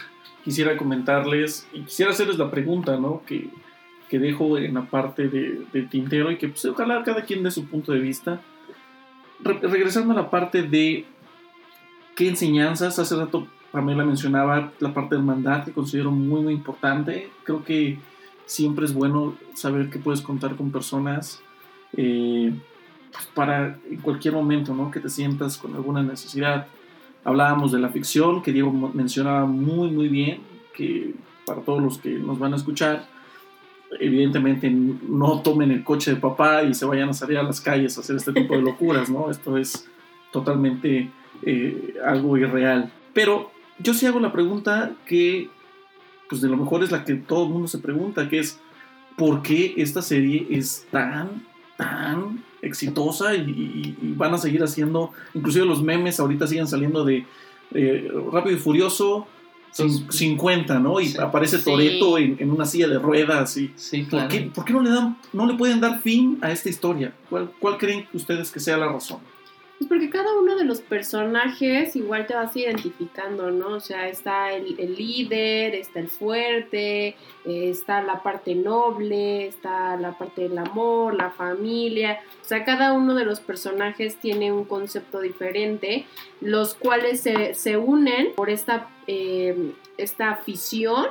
quisiera 0.44 0.76
comentarles 0.76 1.66
y 1.72 1.80
quisiera 1.82 2.12
hacerles 2.12 2.38
la 2.38 2.50
pregunta, 2.50 2.98
¿no? 2.98 3.22
Que, 3.26 3.48
que 4.08 4.18
dejo 4.18 4.58
en 4.58 4.74
la 4.74 4.82
parte 4.82 5.28
de, 5.28 5.82
tintero 5.90 6.30
y 6.30 6.36
que 6.36 6.48
pues, 6.48 6.64
ojalá 6.66 7.02
cada 7.02 7.22
quien 7.22 7.42
dé 7.42 7.50
su 7.50 7.66
punto 7.66 7.92
de 7.92 8.00
vista. 8.00 8.40
regresando 9.42 10.12
a 10.12 10.16
la 10.16 10.30
parte 10.30 10.62
de 10.62 11.06
qué 12.14 12.28
enseñanzas, 12.28 12.98
hace 12.98 13.16
rato 13.16 13.48
Pamela 13.70 14.04
mencionaba 14.04 14.70
la 14.80 14.92
parte 14.92 15.14
del 15.14 15.24
mandato 15.24 15.66
que 15.66 15.72
considero 15.72 16.10
muy, 16.10 16.42
muy 16.42 16.52
importante. 16.52 17.30
Creo 17.42 17.64
que 17.64 17.98
siempre 18.44 18.84
es 18.84 18.92
bueno 18.92 19.34
saber 19.54 19.88
que 19.88 19.98
puedes 19.98 20.20
contar 20.20 20.56
con 20.56 20.70
personas. 20.70 21.42
Eh, 21.96 22.52
para 23.34 23.78
en 23.90 24.00
cualquier 24.00 24.34
momento, 24.34 24.74
¿no? 24.74 24.90
Que 24.90 25.00
te 25.00 25.08
sientas 25.08 25.56
con 25.58 25.74
alguna 25.74 26.02
necesidad. 26.02 26.66
Hablábamos 27.24 27.72
de 27.72 27.78
la 27.78 27.88
ficción, 27.88 28.42
que 28.42 28.52
Diego 28.52 28.72
mencionaba 28.72 29.46
muy, 29.46 29.90
muy 29.90 30.08
bien, 30.08 30.40
que 30.74 31.14
para 31.46 31.60
todos 31.60 31.82
los 31.82 31.98
que 31.98 32.10
nos 32.10 32.38
van 32.38 32.52
a 32.52 32.56
escuchar, 32.56 33.06
evidentemente 34.00 34.70
no 34.70 35.40
tomen 35.40 35.70
el 35.70 35.84
coche 35.84 36.14
de 36.14 36.20
papá 36.20 36.62
y 36.62 36.74
se 36.74 36.84
vayan 36.84 37.10
a 37.10 37.12
salir 37.12 37.38
a 37.38 37.42
las 37.42 37.60
calles 37.60 37.96
a 37.96 38.00
hacer 38.00 38.16
este 38.16 38.32
tipo 38.32 38.54
de 38.54 38.62
locuras, 38.62 39.10
¿no? 39.10 39.30
Esto 39.30 39.56
es 39.56 39.88
totalmente 40.32 41.10
eh, 41.42 41.94
algo 42.04 42.36
irreal. 42.36 42.92
Pero 43.12 43.50
yo 43.78 43.94
sí 43.94 44.06
hago 44.06 44.20
la 44.20 44.32
pregunta 44.32 44.92
que, 45.06 45.50
pues 46.28 46.40
de 46.40 46.48
lo 46.48 46.56
mejor 46.56 46.82
es 46.82 46.90
la 46.90 47.04
que 47.04 47.14
todo 47.14 47.44
el 47.44 47.50
mundo 47.50 47.68
se 47.68 47.78
pregunta, 47.78 48.28
que 48.28 48.38
es, 48.38 48.58
¿por 49.16 49.42
qué 49.42 49.74
esta 49.76 50.02
serie 50.02 50.46
es 50.50 50.86
tan, 50.90 51.44
tan 51.76 52.42
exitosa 52.62 53.34
y, 53.34 54.14
van 54.16 54.32
a 54.34 54.38
seguir 54.38 54.62
haciendo, 54.62 55.12
inclusive 55.34 55.66
los 55.66 55.82
memes 55.82 56.20
ahorita 56.20 56.46
siguen 56.46 56.68
saliendo 56.68 57.04
de 57.04 57.26
eh, 57.74 58.10
Rápido 58.32 58.56
y 58.56 58.60
Furioso, 58.60 59.26
50, 59.72 60.78
¿no? 60.78 61.00
Y 61.00 61.16
aparece 61.16 61.58
Toreto 61.58 62.18
en, 62.18 62.50
una 62.50 62.66
silla 62.66 62.88
de 62.88 62.98
ruedas. 62.98 63.56
Y, 63.56 63.68
¿por, 64.10 64.28
qué, 64.28 64.72
no 64.72 64.82
le 64.82 64.90
dan, 64.90 65.18
no 65.32 65.46
le 65.46 65.54
pueden 65.54 65.80
dar 65.80 66.00
fin 66.00 66.38
a 66.42 66.52
esta 66.52 66.68
historia? 66.68 67.14
¿Cuál, 67.28 67.50
¿Cuál 67.58 67.78
creen 67.78 68.06
ustedes 68.12 68.50
que 68.50 68.60
sea 68.60 68.76
la 68.76 68.88
razón? 68.88 69.20
Pues 69.82 69.88
porque 69.88 70.10
cada 70.10 70.38
uno 70.38 70.54
de 70.54 70.62
los 70.62 70.80
personajes 70.80 71.96
igual 71.96 72.28
te 72.28 72.36
vas 72.36 72.56
identificando, 72.56 73.50
¿no? 73.50 73.70
O 73.70 73.80
sea, 73.80 74.06
está 74.06 74.52
el, 74.52 74.76
líder, 74.94 75.74
está 75.74 75.98
el 75.98 76.08
fuerte, 76.08 77.08
eh, 77.08 77.16
está 77.44 78.00
la 78.00 78.22
parte 78.22 78.54
noble, 78.54 79.44
está 79.44 79.96
la 79.96 80.16
parte 80.16 80.42
del 80.42 80.56
amor, 80.56 81.14
la 81.14 81.30
familia. 81.30 82.20
O 82.42 82.44
sea, 82.44 82.64
cada 82.64 82.92
uno 82.92 83.16
de 83.16 83.24
los 83.24 83.40
personajes 83.40 84.18
tiene 84.18 84.52
un 84.52 84.66
concepto 84.66 85.20
diferente, 85.20 86.06
los 86.40 86.74
cuales 86.74 87.20
se, 87.20 87.76
unen 87.76 88.34
por 88.36 88.50
esta, 88.50 88.88
eh, 89.08 89.72
esta 89.98 90.30
afición 90.30 91.06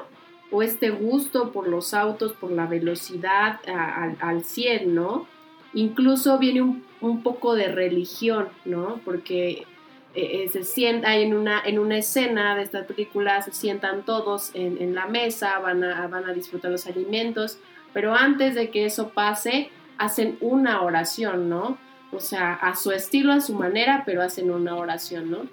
o 0.50 0.64
este 0.64 0.92
gusto 0.92 1.52
por 1.52 1.68
los 1.68 1.94
autos, 1.94 2.32
por 2.32 2.52
la 2.54 2.68
velocidad 2.68 3.60
al, 3.68 4.16
al 4.22 4.46
100, 4.46 4.96
¿no? 4.96 5.28
Incluso 5.74 6.38
viene 6.38 6.62
un 6.62 6.91
un 7.02 7.24
poco 7.24 7.56
de 7.56 7.68
religión, 7.68 8.50
¿no? 8.64 9.02
Porque 9.04 9.66
eh, 10.14 10.44
eh, 10.44 10.50
se 10.52 10.64
sienta 10.64 11.16
en 11.16 11.34
una, 11.34 11.62
en 11.64 11.80
una 11.80 11.98
escena 11.98 12.56
de 12.56 12.64
esta 12.64 12.86
película, 12.86 13.42
se 13.42 13.52
sientan 13.52 14.04
todos 14.04 14.52
en, 14.54 14.94
la 14.94 15.08
mesa, 15.08 15.60
van 15.60 15.84
a, 15.84 16.08
van 16.08 16.30
a 16.30 16.34
disfrutar 16.34 16.72
los 16.72 16.86
alimentos, 16.88 17.58
pero 17.94 18.14
antes 18.14 18.56
de 18.56 18.70
que 18.70 18.86
eso 18.86 19.10
pase, 19.10 19.70
hacen 19.98 20.38
una 20.42 20.82
oración, 20.82 21.50
¿no? 21.50 21.78
O 22.12 22.20
sea, 22.20 22.54
a 22.54 22.76
su 22.76 22.92
estilo, 22.92 23.32
a 23.32 23.42
su 23.42 23.56
manera, 23.56 24.04
pero 24.06 24.22
hacen 24.22 24.52
una 24.52 24.76
oración, 24.76 25.32
¿no? 25.32 25.48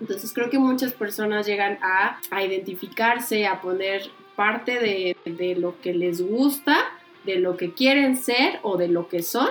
Entonces 0.00 0.32
creo 0.32 0.48
que 0.48 0.58
muchas 0.58 0.94
personas 0.94 1.46
llegan 1.46 1.78
a, 1.82 2.18
identificarse, 2.42 3.46
a 3.46 3.60
poner 3.60 4.10
parte 4.34 4.78
de, 4.78 5.16
de 5.26 5.56
lo 5.56 5.78
que 5.82 5.92
les 5.92 6.22
gusta, 6.22 6.78
de 7.24 7.36
lo 7.36 7.58
que 7.58 7.74
quieren 7.74 8.16
ser 8.16 8.60
o 8.62 8.78
de 8.78 8.88
lo 8.88 9.08
que 9.08 9.22
son 9.22 9.50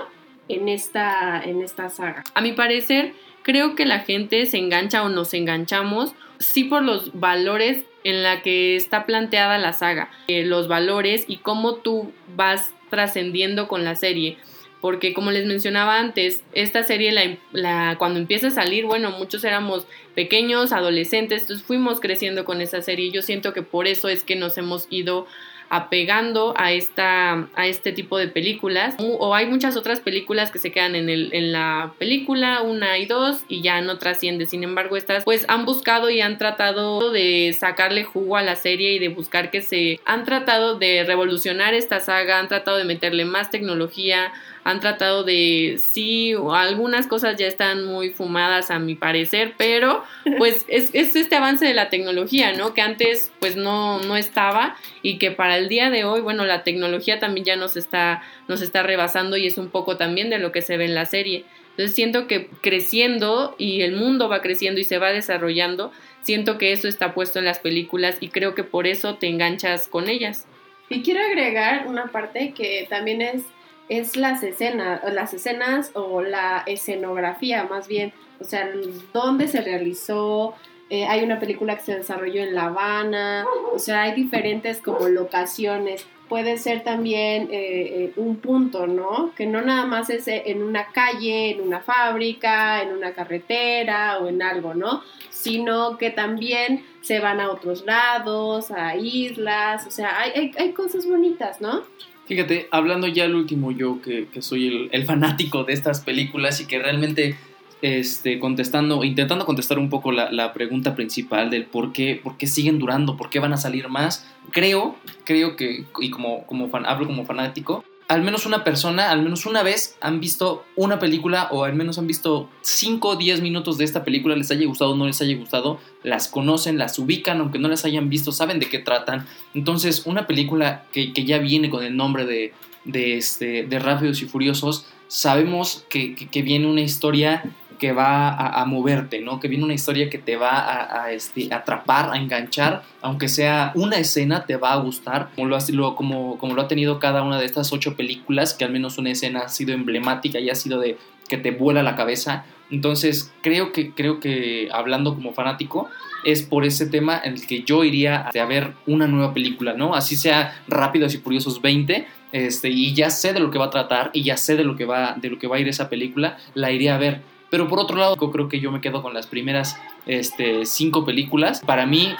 en 0.50 0.68
esta, 0.68 1.42
en 1.42 1.62
esta 1.62 1.90
saga. 1.90 2.24
A 2.34 2.42
mi 2.42 2.52
parecer, 2.52 3.14
creo 3.44 3.76
que 3.76 3.86
la 3.86 4.00
gente 4.00 4.46
se 4.46 4.58
engancha 4.58 5.04
o 5.04 5.10
nos 5.10 5.34
enganchamos, 5.34 6.14
sí 6.40 6.66
por 6.66 6.84
los 6.84 7.18
valores 7.18 7.86
en 8.04 8.24
la 8.24 8.42
que 8.42 8.76
está 8.76 9.06
planteada 9.06 9.58
la 9.58 9.74
saga, 9.74 10.10
eh, 10.28 10.46
los 10.46 10.68
valores 10.68 11.26
y 11.28 11.38
cómo 11.38 11.76
tú 11.76 12.12
vas 12.36 12.74
trascendiendo 12.90 13.68
con 13.68 13.84
la 13.84 13.96
serie. 13.96 14.38
Porque 14.82 15.14
como 15.14 15.32
les 15.32 15.46
mencionaba 15.46 16.00
antes, 16.00 16.42
esta 16.54 16.84
serie 16.84 17.12
la, 17.12 17.38
la, 17.52 17.98
cuando 18.00 18.18
empieza 18.18 18.48
a 18.48 18.52
salir, 18.52 18.86
bueno, 18.86 19.12
muchos 19.12 19.44
éramos 19.44 19.86
pequeños, 20.16 20.72
adolescentes, 20.72 21.42
entonces 21.42 21.66
fuimos 21.66 22.00
creciendo 22.00 22.46
con 22.46 22.62
esa 22.62 22.82
serie 22.82 23.12
yo 23.12 23.22
siento 23.22 23.52
que 23.54 23.62
por 23.62 23.88
eso 23.88 24.08
es 24.08 24.24
que 24.24 24.38
nos 24.38 24.58
hemos 24.58 24.88
ido 24.90 25.28
apegando 25.70 26.54
a, 26.58 26.72
esta, 26.72 27.48
a 27.56 27.68
este 27.68 27.92
tipo 27.92 28.18
de 28.18 28.28
películas. 28.28 28.96
O 29.00 29.36
hay 29.36 29.46
muchas 29.46 29.78
otras 29.78 30.00
películas 30.00 30.52
que 30.52 30.60
se 30.60 30.72
quedan 30.72 30.96
en, 30.96 31.10
el, 31.10 31.30
en 31.34 31.52
la 31.52 31.94
película, 31.98 32.62
una 32.62 32.98
y 32.98 33.06
dos, 33.06 33.44
y 33.48 33.62
ya 33.62 33.82
no 33.82 33.98
trasciende. 33.98 34.46
Sin 34.46 34.64
embargo, 34.64 34.98
estas 34.98 35.24
pues 35.24 35.46
han 35.48 35.66
buscado 35.66 36.10
y 36.10 36.22
han 36.22 36.38
tratado 36.38 37.12
de 37.12 37.56
sacarle 37.58 38.04
jugo 38.04 38.38
a 38.38 38.42
la 38.42 38.56
serie 38.56 38.94
y 38.94 39.00
de 39.00 39.10
buscar 39.10 39.52
que 39.52 39.62
se... 39.62 40.00
Han 40.06 40.26
tratado 40.26 40.78
de 40.78 41.04
revolucionar 41.04 41.74
esta 41.74 42.00
saga, 42.00 42.40
han 42.40 42.48
tratado 42.48 42.78
de 42.78 42.84
meterle 42.84 43.26
más 43.26 43.52
tecnología, 43.52 44.32
han 44.64 44.80
tratado 44.80 45.24
de, 45.24 45.80
sí, 45.80 46.34
algunas 46.52 47.08
cosas 47.08 47.38
ya 47.38 47.48
están 47.48 47.86
muy 47.86 48.12
fumadas 48.12 48.72
a 48.72 48.80
mi 48.80 48.96
parecer, 48.96 49.54
pero 49.58 50.04
pues 50.38 50.66
es, 50.68 50.94
este 50.94 51.36
avance 51.36 51.66
de 51.66 51.74
la 51.74 51.90
tecnología, 51.90 52.54
¿no? 52.54 52.74
Que 52.74 52.82
antes 52.82 53.32
pues 53.40 53.56
no, 53.56 54.00
no 54.00 54.16
estaba 54.16 54.76
y 55.02 55.18
que 55.18 55.32
para 55.32 55.58
el 55.58 55.70
día 55.70 55.90
de 55.90 56.04
hoy, 56.04 56.22
bueno, 56.22 56.46
la 56.46 56.64
tecnología 56.64 57.20
también 57.20 57.46
ya 57.46 57.56
nos 57.56 57.78
está, 57.78 58.24
nos 58.48 58.62
está 58.62 58.84
rebasando 58.84 59.38
y 59.38 59.48
es 59.48 59.58
un 59.58 59.70
poco 59.70 59.98
también 59.98 60.30
de 60.30 60.40
lo 60.40 60.52
que 60.52 60.62
se 60.62 60.78
ve 60.78 60.86
en 60.86 60.96
la 60.96 61.06
serie. 61.06 61.46
Entonces 61.72 61.96
siento 61.96 62.28
que 62.28 62.50
creciendo 62.62 63.56
y 63.58 63.82
el 63.84 63.94
mundo 63.94 64.28
va 64.28 64.42
creciendo 64.42 64.82
y 64.82 64.84
se 64.84 64.98
va 64.98 65.12
desarrollando, 65.12 65.94
siento 66.22 66.58
que 66.58 66.74
eso 66.74 66.90
está 66.90 67.14
puesto 67.14 67.40
en 67.40 67.46
las 67.46 67.60
películas 67.60 68.18
y 68.20 68.28
creo 68.28 68.54
que 68.54 68.66
por 68.66 68.86
eso 68.86 69.16
te 69.16 69.28
enganchas 69.28 69.88
con 69.88 70.10
ellas. 70.10 70.46
Y 70.90 71.04
quiero 71.04 71.22
agregar 71.22 71.88
una 71.88 72.08
parte 72.08 72.54
que 72.54 72.86
también 72.90 73.22
es 73.22 73.44
es 73.90 74.16
las 74.16 74.44
escenas, 74.44 75.02
las 75.12 75.34
escenas 75.34 75.92
o 75.96 76.22
la 76.22 76.64
escenografía 76.66 77.64
más 77.64 77.88
bien, 77.88 78.14
o 78.40 78.44
sea, 78.44 78.70
dónde 79.12 79.48
se 79.48 79.62
realizó, 79.62 80.56
eh, 80.92 81.06
hay 81.06 81.24
una 81.24 81.40
película 81.40 81.76
que 81.76 81.84
se 81.84 81.98
desarrolló 81.98 82.42
en 82.42 82.56
La 82.56 82.66
Habana, 82.66 83.46
o 83.74 83.78
sea, 83.78 84.04
hay 84.04 84.14
diferentes 84.14 84.82
como 84.82 85.08
locaciones. 85.08 86.08
Puede 86.28 86.58
ser 86.58 86.84
también 86.84 87.50
eh, 87.52 87.52
eh, 87.52 88.14
un 88.16 88.38
punto, 88.38 88.86
¿no? 88.86 89.32
Que 89.36 89.48
no 89.48 89.62
nada 89.62 89.86
más 89.86 90.12
es 90.12 90.28
en 90.28 90.62
una 90.62 90.88
calle, 90.88 91.52
en 91.52 91.62
una 91.62 91.80
fábrica, 91.80 92.84
en 92.84 92.92
una 92.92 93.14
carretera 93.14 94.20
o 94.20 94.28
en 94.28 94.42
algo, 94.42 94.76
¿no? 94.76 95.04
Sino 95.32 95.98
que 95.98 96.12
también 96.12 96.86
se 97.02 97.20
van 97.20 97.40
a 97.40 97.50
otros 97.50 97.86
lados, 97.86 98.72
a 98.72 98.96
islas, 98.96 99.88
o 99.88 99.92
sea, 99.92 100.20
hay, 100.20 100.32
hay, 100.36 100.52
hay 100.58 100.72
cosas 100.74 101.08
bonitas, 101.08 101.62
¿no? 101.62 101.84
Fíjate, 102.30 102.68
hablando 102.70 103.08
ya 103.08 103.26
el 103.26 103.34
último 103.34 103.72
yo, 103.72 104.04
que, 104.04 104.28
soy 104.44 104.88
el, 104.92 105.06
fanático 105.08 105.64
de 105.64 105.74
estas 105.74 106.02
películas 106.02 106.62
y 106.62 106.68
que 106.68 106.78
realmente 106.78 107.36
este, 107.82 108.38
contestando, 108.38 109.04
intentando 109.04 109.48
contestar 109.48 109.80
un 109.80 109.90
poco 109.90 110.12
la, 110.12 110.54
pregunta 110.54 110.96
principal 110.96 111.50
del 111.50 111.66
por 111.66 111.92
qué, 111.92 112.22
por 112.24 112.38
qué 112.38 112.46
siguen 112.46 112.78
durando, 112.78 113.18
por 113.18 113.32
qué 113.32 113.40
van 113.40 113.54
a 113.54 113.58
salir 113.58 113.90
más, 113.90 114.32
creo, 114.52 114.96
creo 115.24 115.56
que, 115.56 115.86
y 116.02 116.12
como, 116.12 116.46
como 116.46 116.70
fan, 116.70 116.86
hablo 116.86 117.08
como 117.08 117.26
fanático, 117.26 117.84
al 118.10 118.24
menos 118.24 118.48
una 118.48 118.64
persona, 118.64 119.12
al 119.12 119.22
menos 119.22 119.46
una 119.46 119.62
vez 119.62 119.96
han 120.02 120.20
visto 120.20 120.66
una 120.76 120.98
película 120.98 121.48
o 121.52 121.64
al 121.64 121.76
menos 121.76 122.00
han 122.00 122.08
visto 122.08 122.50
5 122.62 123.08
o 123.08 123.16
10 123.16 123.42
minutos 123.42 123.78
de 123.78 123.86
esta 123.86 124.04
película, 124.04 124.36
les 124.36 124.50
haya 124.50 124.66
gustado 124.66 124.92
o 124.92 124.96
no 124.96 125.06
les 125.06 125.22
haya 125.22 125.38
gustado, 125.38 125.80
las 126.02 126.28
conocen, 126.28 126.80
las 126.80 126.98
ubican, 126.98 127.40
aunque 127.40 127.60
no 127.60 127.68
las 127.68 127.86
hayan 127.86 128.10
visto, 128.10 128.32
saben 128.32 128.60
de 128.60 128.68
qué 128.68 128.80
tratan. 128.80 129.28
Entonces, 129.54 130.08
una 130.08 130.26
película 130.26 130.86
que, 130.92 131.14
ya 131.14 131.38
viene 131.38 131.70
con 131.70 131.84
el 131.84 131.96
nombre 131.96 132.26
de, 132.26 132.52
de, 132.84 133.16
este, 133.16 133.68
de 133.68 133.78
Rápidos 133.78 134.24
y 134.24 134.26
Furiosos, 134.26 134.88
sabemos 135.08 135.86
que, 135.88 136.16
que 136.16 136.42
viene 136.42 136.66
una 136.66 136.82
historia 136.82 137.44
que 137.80 137.94
va 137.94 138.30
a, 138.30 138.66
moverte, 138.66 139.22
¿no? 139.22 139.40
Que 139.40 139.48
viene 139.48 139.64
una 139.64 139.74
historia 139.74 140.10
que 140.10 140.18
te 140.20 140.36
va 140.36 141.04
a, 141.04 141.12
este, 141.12 141.52
atrapar, 141.52 142.12
a 142.12 142.18
enganchar, 142.18 142.84
aunque 143.02 143.28
sea 143.28 143.72
una 143.74 143.98
escena, 143.98 144.46
te 144.46 144.58
va 144.58 144.74
a 144.74 144.78
gustar, 144.78 145.30
como 145.36 145.48
lo, 145.48 145.56
ha, 145.56 145.96
como, 145.96 146.38
como 146.38 146.54
lo 146.54 146.62
ha 146.62 146.68
tenido 146.68 147.00
cada 147.00 147.24
una 147.24 147.40
de 147.40 147.46
estas 147.46 147.74
ocho 147.74 147.96
películas, 147.96 148.54
que 148.54 148.66
al 148.66 148.72
menos 148.72 148.98
una 148.98 149.12
escena 149.12 149.42
ha 149.46 149.50
sido 149.50 149.74
emblemática 149.74 150.40
y 150.40 150.50
ha 150.50 150.56
sido 150.56 150.80
de 150.80 150.98
que 151.28 151.38
te 151.38 151.52
vuela 151.52 151.82
la 151.82 151.96
cabeza. 151.96 152.46
Entonces, 152.70 153.34
creo 153.42 153.72
que, 153.72 153.94
creo 153.94 154.20
que 154.20 154.70
hablando 154.72 155.16
como 155.16 155.34
fanático, 155.34 155.90
es 156.26 156.44
por 156.44 156.66
ese 156.66 156.86
tema 156.86 157.20
en 157.24 157.34
el 157.34 157.48
que 157.48 157.64
yo 157.64 157.84
iría 157.84 158.28
a 158.28 158.46
ver 158.46 158.74
una 158.86 159.08
nueva 159.08 159.34
película, 159.34 159.74
¿no? 159.74 159.96
Así 159.96 160.16
sea 160.16 160.62
Rápidos 160.68 161.14
y 161.16 161.20
Furiosos 161.20 161.62
20, 161.62 162.06
este, 162.32 162.70
y 162.70 162.94
ya 162.94 163.10
sé 163.10 163.34
de 163.34 163.40
lo 163.40 163.50
que 163.52 163.58
va 163.58 163.66
a 163.66 163.70
tratar 163.70 164.12
y 164.14 164.24
ya 164.24 164.38
sé 164.38 164.56
de 164.56 164.64
lo 164.64 164.76
que 164.76 164.86
va, 164.86 165.16
de 165.20 165.30
lo 165.30 165.40
que 165.40 165.48
va 165.48 165.56
a 165.56 165.60
ir 165.60 165.68
esa 165.68 165.90
película, 165.90 166.38
la 166.54 166.72
iría 166.72 166.96
a 166.96 166.98
ver 166.98 167.22
pero 167.50 167.68
por 167.68 167.80
otro 167.80 167.98
lado, 167.98 168.16
creo 168.18 168.48
que 168.48 168.60
yo 168.60 168.72
me 168.72 168.82
quedo 168.82 169.02
con 169.02 169.14
las 169.14 169.28
primeras 169.28 169.78
este, 170.06 170.66
cinco 170.66 171.06
películas. 171.06 171.62
Para 171.66 171.86
mí, 171.86 172.16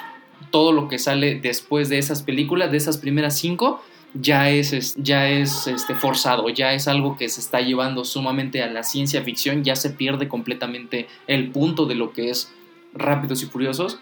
todo 0.50 0.72
lo 0.72 0.88
que 0.88 0.98
sale 0.98 1.36
después 1.40 1.88
de 1.88 1.98
esas 1.98 2.22
películas, 2.22 2.70
de 2.70 2.78
esas 2.78 2.98
primeras 2.98 3.38
cinco, 3.38 3.82
ya 4.14 4.50
es, 4.50 4.94
ya 4.96 5.28
es 5.28 5.66
este, 5.66 5.94
forzado, 5.94 6.48
ya 6.48 6.72
es 6.72 6.88
algo 6.88 7.16
que 7.16 7.28
se 7.28 7.40
está 7.40 7.60
llevando 7.60 8.04
sumamente 8.04 8.62
a 8.62 8.68
la 8.68 8.82
ciencia 8.82 9.22
ficción, 9.22 9.62
ya 9.62 9.76
se 9.76 9.90
pierde 9.90 10.28
completamente 10.28 11.08
el 11.26 11.50
punto 11.50 11.86
de 11.86 11.94
lo 11.94 12.12
que 12.12 12.30
es 12.30 12.52
Rápidos 12.92 13.42
y 13.42 13.46
Furiosos. 13.46 14.00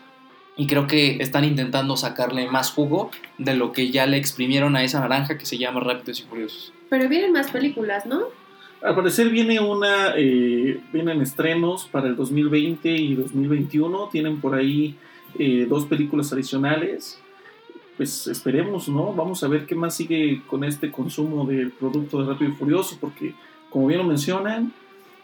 Y 0.57 0.67
creo 0.67 0.88
que 0.88 1.19
están 1.21 1.45
intentando 1.45 1.97
sacarle 1.97 2.49
más 2.51 2.73
jugo 2.73 3.12
de 3.37 3.55
lo 3.55 3.71
que 3.71 3.91
ya 3.91 4.07
le 4.07 4.17
exprimieron 4.17 4.75
a 4.75 4.83
esa 4.83 4.99
naranja 4.99 5.38
que 5.38 5.47
se 5.47 5.57
llama 5.57 5.81
Rápidos 5.81 6.21
y 6.21 6.23
Furiosos. 6.25 6.73
Pero 6.88 7.09
vienen 7.09 7.33
más 7.33 7.51
películas, 7.51 8.07
¿no? 8.07 8.25
Al 8.83 8.95
parecer 8.95 9.29
viene 9.29 9.59
una, 9.59 10.14
eh, 10.17 10.81
vienen 10.93 11.21
estrenos 11.21 11.88
para 11.91 12.07
el 12.07 12.17
2020 12.17 12.91
y 12.91 13.14
2021. 13.17 14.09
Tienen 14.11 14.41
por 14.41 14.55
ahí 14.55 14.97
eh, 15.38 15.67
dos 15.69 15.87
películas 15.87 16.33
adicionales. 16.33 17.21
Pues 17.97 18.29
esperemos, 18.29 18.88
¿no? 18.88 19.12
Vamos 19.12 19.43
a 19.43 19.49
ver 19.49 19.67
qué 19.67 19.75
más 19.75 19.97
sigue 19.97 20.43
con 20.47 20.62
este 20.62 20.93
consumo 20.93 21.45
del 21.45 21.73
producto 21.73 22.23
de 22.23 22.29
Rápido 22.33 22.53
y 22.53 22.55
Furioso, 22.55 22.97
porque 23.01 23.35
como 23.71 23.88
bien 23.88 23.99
lo 23.99 24.07
mencionan, 24.07 24.73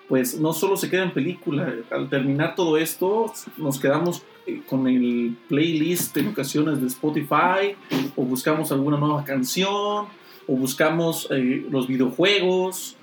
pues 0.09 0.39
no 0.39 0.53
solo 0.53 0.77
se 0.77 0.91
queda 0.91 1.05
en 1.05 1.13
película. 1.13 1.73
Al 1.91 2.09
terminar 2.09 2.57
todo 2.57 2.77
esto, 2.77 3.33
nos 3.57 3.79
quedamos 3.79 4.23
eh, 4.47 4.63
con 4.69 4.87
el 4.89 5.37
playlist 5.49 6.17
en 6.17 6.29
ocasiones 6.29 6.81
de 6.81 6.89
Spotify, 6.89 7.77
o 8.17 8.25
buscamos 8.25 8.73
alguna 8.73 8.99
nueva 8.99 9.25
canción, 9.25 10.07
o 10.47 10.57
buscamos 10.57 11.29
eh, 11.31 11.65
los 11.71 11.87
videojuegos, 11.87 12.97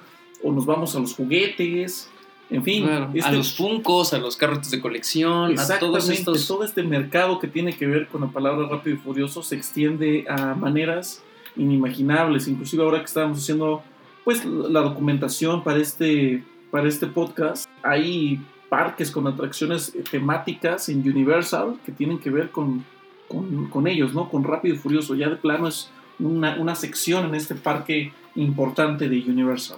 o 0.43 0.51
nos 0.51 0.65
vamos 0.65 0.95
a 0.95 0.99
los 0.99 1.13
juguetes. 1.15 2.09
En 2.49 2.63
fin, 2.63 2.83
Claro, 2.83 3.05
a 3.13 3.17
este- 3.17 3.31
los 3.31 3.55
funcos, 3.55 4.13
a 4.13 4.17
los 4.17 4.35
carretes 4.35 4.71
de 4.71 4.81
colección, 4.81 5.57
a 5.57 5.79
todos 5.79 6.09
estos. 6.09 6.45
todo 6.47 6.65
este 6.65 6.83
mercado 6.83 7.39
que 7.39 7.47
tiene 7.47 7.77
que 7.77 7.87
ver 7.87 8.07
con 8.09 8.21
la 8.21 8.27
palabra 8.27 8.67
rápido 8.67 8.97
y 8.97 8.99
furioso 8.99 9.41
se 9.41 9.55
extiende 9.55 10.25
a 10.27 10.53
maneras 10.55 11.23
inimaginables. 11.55 12.47
Inclusive 12.47 12.83
ahora 12.83 12.99
que 12.99 13.05
estábamos 13.05 13.39
haciendo 13.39 13.83
pues 14.25 14.43
la 14.45 14.81
documentación 14.81 15.63
para 15.63 15.79
este, 15.79 16.43
para 16.69 16.87
este 16.87 17.07
podcast, 17.07 17.67
hay 17.83 18.39
parques 18.69 19.11
con 19.11 19.27
atracciones 19.27 19.93
temáticas 20.11 20.89
en 20.89 20.99
Universal 20.99 21.75
que 21.85 21.91
tienen 21.91 22.19
que 22.19 22.29
ver 22.29 22.51
con, 22.51 22.83
con, 23.27 23.67
con 23.69 23.87
ellos, 23.87 24.13
¿no? 24.13 24.29
Con 24.29 24.43
Rápido 24.43 24.75
y 24.75 24.77
Furioso. 24.77 25.15
Ya 25.15 25.29
de 25.29 25.37
plano 25.37 25.67
es 25.67 25.89
una, 26.19 26.55
una 26.59 26.75
sección 26.75 27.25
en 27.25 27.35
este 27.35 27.55
parque 27.55 28.13
importante 28.35 29.09
de 29.09 29.19
Universal. 29.27 29.77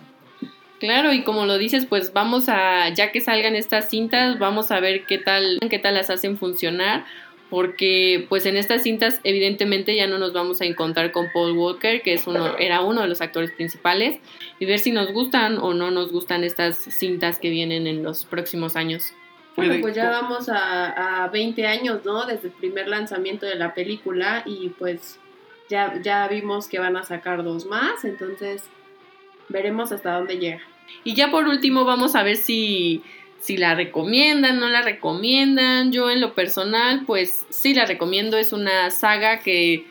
Claro, 0.84 1.14
y 1.14 1.24
como 1.24 1.46
lo 1.46 1.58
dices, 1.58 1.86
pues 1.86 2.12
vamos 2.12 2.50
a, 2.50 2.90
ya 2.90 3.14
que 3.14 3.22
salgan 3.22 3.56
estas 3.56 3.90
cintas, 3.90 4.38
vamos 4.38 4.70
a 4.70 4.82
ver 4.82 5.06
qué 5.06 5.18
tal, 5.18 5.58
qué 5.70 5.80
tal 5.80 5.94
las 5.94 6.10
hacen 6.10 6.38
funcionar, 6.38 7.06
porque 7.50 8.26
pues 8.28 8.46
en 8.46 8.58
estas 8.58 8.84
cintas 8.84 9.22
evidentemente 9.24 9.96
ya 9.96 10.08
no 10.08 10.18
nos 10.18 10.34
vamos 10.34 10.60
a 10.60 10.66
encontrar 10.66 11.14
con 11.14 11.32
Paul 11.32 11.54
Walker, 11.54 12.02
que 12.02 12.14
es 12.14 12.28
uno, 12.28 12.58
era 12.58 12.82
uno 12.82 13.00
de 13.00 13.08
los 13.08 13.22
actores 13.22 13.54
principales, 13.54 14.20
y 14.60 14.66
ver 14.66 14.78
si 14.78 14.92
nos 14.92 15.14
gustan 15.14 15.58
o 15.58 15.74
no 15.74 15.90
nos 15.90 16.12
gustan 16.12 16.44
estas 16.44 16.80
cintas 16.80 17.40
que 17.40 17.50
vienen 17.50 17.88
en 17.88 18.04
los 18.04 18.26
próximos 18.26 18.76
años. 18.76 19.14
Bueno, 19.56 19.76
pues 19.80 19.96
ya 19.96 20.10
vamos 20.10 20.50
a, 20.50 21.24
a 21.24 21.30
20 21.30 21.66
años, 21.66 22.04
¿no? 22.04 22.26
Desde 22.26 22.50
el 22.50 22.54
primer 22.56 22.90
lanzamiento 22.90 23.46
de 23.46 23.56
la 23.56 23.74
película 23.74 24.44
y 24.46 24.68
pues 24.68 25.18
ya, 25.70 26.02
ya 26.02 26.28
vimos 26.28 26.68
que 26.68 26.80
van 26.80 26.98
a 26.98 27.04
sacar 27.04 27.42
dos 27.46 27.68
más, 27.68 28.04
entonces 28.04 28.70
veremos 29.50 29.92
hasta 29.92 30.14
dónde 30.14 30.38
llega. 30.38 30.62
Y 31.04 31.16
ya 31.16 31.32
por 31.32 31.48
último 31.48 31.86
vamos 31.86 32.16
a 32.16 32.24
ver 32.24 32.38
si, 32.38 33.04
si 33.40 33.58
la 33.58 33.76
recomiendan, 33.76 34.60
no 34.60 34.68
la 34.68 34.82
recomiendan. 34.82 35.92
Yo 35.92 36.10
en 36.10 36.22
lo 36.22 36.34
personal, 36.34 37.04
pues 37.06 37.46
sí 37.50 37.74
la 37.74 37.86
recomiendo. 37.86 38.38
Es 38.38 38.54
una 38.54 38.90
saga 38.92 39.40
que 39.40 39.86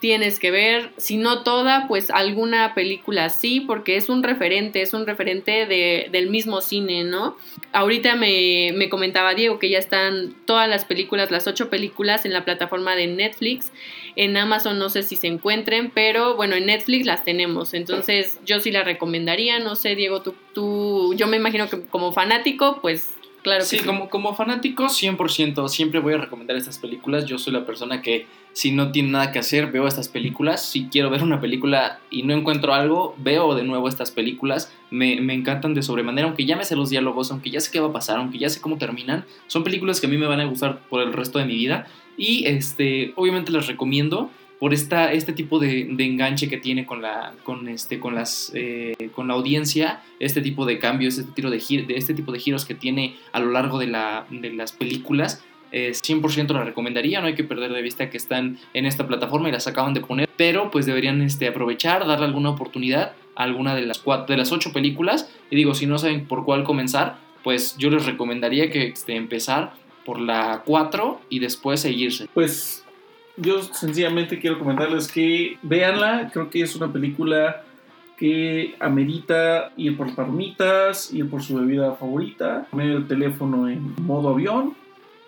tienes 0.00 0.38
que 0.38 0.50
ver, 0.50 0.90
si 0.96 1.16
no 1.16 1.42
toda, 1.42 1.88
pues 1.88 2.10
alguna 2.10 2.74
película 2.74 3.30
sí, 3.30 3.60
porque 3.60 3.96
es 3.96 4.08
un 4.08 4.22
referente, 4.22 4.82
es 4.82 4.94
un 4.94 5.06
referente 5.06 5.66
de, 5.66 6.08
del 6.12 6.28
mismo 6.28 6.60
cine, 6.60 7.04
¿no? 7.04 7.36
Ahorita 7.72 8.14
me, 8.14 8.72
me 8.74 8.88
comentaba 8.88 9.34
Diego 9.34 9.58
que 9.58 9.70
ya 9.70 9.78
están 9.78 10.34
todas 10.44 10.68
las 10.68 10.84
películas, 10.84 11.30
las 11.30 11.46
ocho 11.46 11.70
películas 11.70 12.24
en 12.24 12.32
la 12.32 12.44
plataforma 12.44 12.94
de 12.94 13.06
Netflix. 13.06 13.72
En 14.16 14.36
Amazon 14.36 14.78
no 14.78 14.88
sé 14.88 15.02
si 15.02 15.16
se 15.16 15.26
encuentren, 15.26 15.90
pero 15.90 16.36
bueno, 16.36 16.54
en 16.56 16.66
Netflix 16.66 17.06
las 17.06 17.24
tenemos. 17.24 17.74
Entonces 17.74 18.38
yo 18.46 18.60
sí 18.60 18.70
la 18.70 18.82
recomendaría. 18.82 19.58
No 19.58 19.76
sé, 19.76 19.94
Diego, 19.94 20.22
tú, 20.22 20.34
tú 20.54 21.14
yo 21.16 21.26
me 21.26 21.36
imagino 21.36 21.68
que 21.68 21.82
como 21.82 22.12
fanático, 22.12 22.80
pues 22.80 23.10
claro 23.46 23.60
que 23.60 23.66
Sí, 23.66 23.78
sí. 23.78 23.84
como, 23.84 24.08
como 24.08 24.34
fanático, 24.34 24.88
100%, 24.88 25.68
siempre 25.68 26.00
voy 26.00 26.14
a 26.14 26.18
recomendar 26.18 26.56
estas 26.56 26.78
películas. 26.78 27.26
Yo 27.26 27.38
soy 27.38 27.52
la 27.52 27.64
persona 27.64 28.02
que, 28.02 28.26
si 28.52 28.72
no 28.72 28.90
tiene 28.90 29.10
nada 29.10 29.30
que 29.30 29.38
hacer, 29.38 29.70
veo 29.70 29.86
estas 29.86 30.08
películas. 30.08 30.68
Si 30.68 30.88
quiero 30.88 31.10
ver 31.10 31.22
una 31.22 31.40
película 31.40 32.00
y 32.10 32.24
no 32.24 32.34
encuentro 32.34 32.74
algo, 32.74 33.14
veo 33.18 33.54
de 33.54 33.62
nuevo 33.62 33.88
estas 33.88 34.10
películas. 34.10 34.72
Me, 34.90 35.20
me 35.20 35.34
encantan 35.34 35.74
de 35.74 35.82
sobremanera, 35.82 36.26
aunque 36.26 36.44
ya 36.44 36.56
me 36.56 36.64
sé 36.64 36.74
los 36.74 36.90
diálogos, 36.90 37.30
aunque 37.30 37.50
ya 37.50 37.60
sé 37.60 37.70
qué 37.70 37.78
va 37.78 37.88
a 37.88 37.92
pasar, 37.92 38.18
aunque 38.18 38.38
ya 38.38 38.48
sé 38.48 38.60
cómo 38.60 38.78
terminan. 38.78 39.24
Son 39.46 39.62
películas 39.62 40.00
que 40.00 40.08
a 40.08 40.10
mí 40.10 40.18
me 40.18 40.26
van 40.26 40.40
a 40.40 40.44
gustar 40.44 40.80
por 40.88 41.00
el 41.02 41.12
resto 41.12 41.38
de 41.38 41.44
mi 41.44 41.54
vida. 41.54 41.86
Y 42.16 42.46
este, 42.46 43.12
obviamente 43.14 43.52
las 43.52 43.68
recomiendo 43.68 44.30
por 44.58 44.72
esta, 44.72 45.12
este 45.12 45.32
tipo 45.32 45.58
de, 45.58 45.82
enganche 45.98 46.48
que 46.48 46.56
tiene 46.56 46.86
con 46.86 47.02
la, 47.02 47.34
con 47.44 47.68
este, 47.68 48.00
con 48.00 48.14
las, 48.14 48.50
eh, 48.54 48.94
con 49.14 49.28
la 49.28 49.34
audiencia, 49.34 50.02
este 50.18 50.40
tipo 50.40 50.64
de 50.64 50.78
cambios, 50.78 51.18
este, 51.18 51.32
tiro 51.32 51.50
de, 51.50 51.58
gir- 51.58 51.86
de 51.86 51.96
este 51.96 52.14
tipo 52.14 52.32
de 52.32 52.38
giros 52.38 52.64
que 52.64 52.74
tiene 52.74 53.16
a 53.32 53.40
lo 53.40 53.50
largo 53.50 53.78
de, 53.78 53.88
la, 53.88 54.26
de 54.30 54.52
las 54.54 54.72
películas. 54.72 55.44
eh, 55.72 55.90
100% 55.92 56.52
la 56.54 56.64
recomendaría, 56.64 57.20
no 57.20 57.26
hay 57.26 57.34
que 57.34 57.44
perder 57.44 57.72
de 57.72 57.82
vista 57.82 58.08
que 58.08 58.16
están 58.16 58.56
en 58.72 58.86
esta 58.86 59.06
plataforma 59.06 59.48
y 59.48 59.52
las 59.52 59.66
acaban 59.66 59.92
de 59.92 60.00
poner, 60.00 60.28
pero 60.36 60.70
pues 60.70 60.86
deberían 60.86 61.20
este, 61.20 61.48
aprovechar, 61.48 62.06
darle 62.06 62.24
alguna 62.26 62.50
oportunidad 62.50 63.12
a 63.34 63.42
alguna 63.42 63.74
de 63.74 63.82
las, 63.84 63.98
cuatro, 63.98 64.32
de 64.32 64.38
las 64.38 64.52
ocho 64.52 64.72
películas. 64.72 65.28
Y 65.50 65.56
digo, 65.56 65.74
si 65.74 65.84
no 65.86 65.98
saben 65.98 66.24
por 66.26 66.44
cuál 66.46 66.64
comenzar, 66.64 67.18
pues 67.44 67.76
yo 67.76 67.90
les 67.90 68.06
recomendaría 68.06 68.70
que 68.70 68.86
este, 68.86 69.16
empezar 69.16 69.74
por 70.06 70.18
la 70.20 70.62
4 70.64 71.20
y 71.28 71.40
después 71.40 71.80
seguirse. 71.80 72.26
Pues 72.32 72.85
yo 73.36 73.62
sencillamente 73.62 74.38
quiero 74.38 74.58
comentarles 74.58 75.10
que 75.10 75.58
véanla, 75.62 76.30
creo 76.32 76.50
que 76.50 76.62
es 76.62 76.74
una 76.74 76.92
película 76.92 77.62
que 78.16 78.74
amerita 78.80 79.72
ir 79.76 79.96
por 79.96 80.14
palomitas, 80.14 81.12
ir 81.12 81.28
por 81.28 81.42
su 81.42 81.56
bebida 81.56 81.94
favorita, 81.96 82.66
poner 82.70 82.90
el 82.92 83.06
teléfono 83.06 83.68
en 83.68 83.94
modo 84.02 84.30
avión 84.30 84.74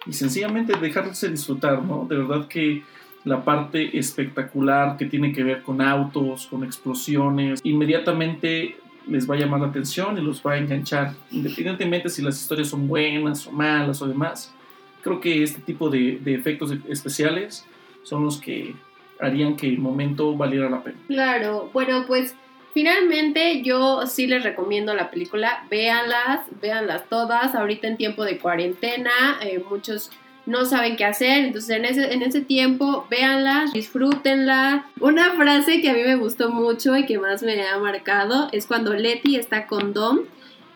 y 0.06 0.12
sencillamente 0.14 0.78
dejarse 0.78 1.28
disfrutar, 1.28 1.82
¿no? 1.82 2.06
De 2.08 2.16
verdad 2.16 2.48
que 2.48 2.82
la 3.24 3.44
parte 3.44 3.98
espectacular 3.98 4.96
que 4.96 5.04
tiene 5.04 5.32
que 5.32 5.44
ver 5.44 5.62
con 5.62 5.82
autos, 5.82 6.46
con 6.46 6.64
explosiones, 6.64 7.60
inmediatamente 7.62 8.76
les 9.06 9.28
va 9.28 9.34
a 9.34 9.38
llamar 9.38 9.60
la 9.60 9.66
atención 9.66 10.16
y 10.16 10.22
los 10.22 10.42
va 10.42 10.52
a 10.52 10.58
enganchar, 10.58 11.14
independientemente 11.30 12.08
si 12.08 12.22
las 12.22 12.40
historias 12.40 12.68
son 12.68 12.88
buenas 12.88 13.46
o 13.46 13.52
malas 13.52 14.00
o 14.00 14.06
demás. 14.06 14.54
Creo 15.02 15.20
que 15.20 15.42
este 15.42 15.60
tipo 15.60 15.90
de, 15.90 16.18
de 16.22 16.34
efectos 16.34 16.72
especiales 16.88 17.66
son 18.08 18.24
los 18.24 18.40
que 18.40 18.74
harían 19.20 19.56
que 19.56 19.66
el 19.66 19.78
momento 19.78 20.36
valiera 20.36 20.70
la 20.70 20.82
pena. 20.82 20.98
Claro, 21.08 21.70
bueno, 21.72 22.04
pues 22.06 22.34
finalmente 22.72 23.62
yo 23.62 24.06
sí 24.06 24.26
les 24.26 24.42
recomiendo 24.42 24.94
la 24.94 25.10
película, 25.10 25.64
véanlas, 25.70 26.40
véanlas 26.60 27.08
todas, 27.08 27.54
ahorita 27.54 27.88
en 27.88 27.96
tiempo 27.96 28.24
de 28.24 28.38
cuarentena, 28.38 29.38
eh, 29.42 29.62
muchos 29.68 30.10
no 30.46 30.64
saben 30.64 30.96
qué 30.96 31.04
hacer, 31.04 31.44
entonces 31.44 31.76
en 31.76 31.84
ese, 31.84 32.12
en 32.14 32.22
ese 32.22 32.40
tiempo 32.40 33.06
véanlas, 33.10 33.72
disfrútenla. 33.74 34.86
Una 34.98 35.34
frase 35.34 35.82
que 35.82 35.90
a 35.90 35.92
mí 35.92 36.00
me 36.02 36.16
gustó 36.16 36.50
mucho 36.50 36.96
y 36.96 37.04
que 37.04 37.18
más 37.18 37.42
me 37.42 37.60
ha 37.66 37.78
marcado 37.78 38.48
es 38.52 38.66
cuando 38.66 38.94
Letty 38.94 39.36
está 39.36 39.66
con 39.66 39.92
Dom 39.92 40.20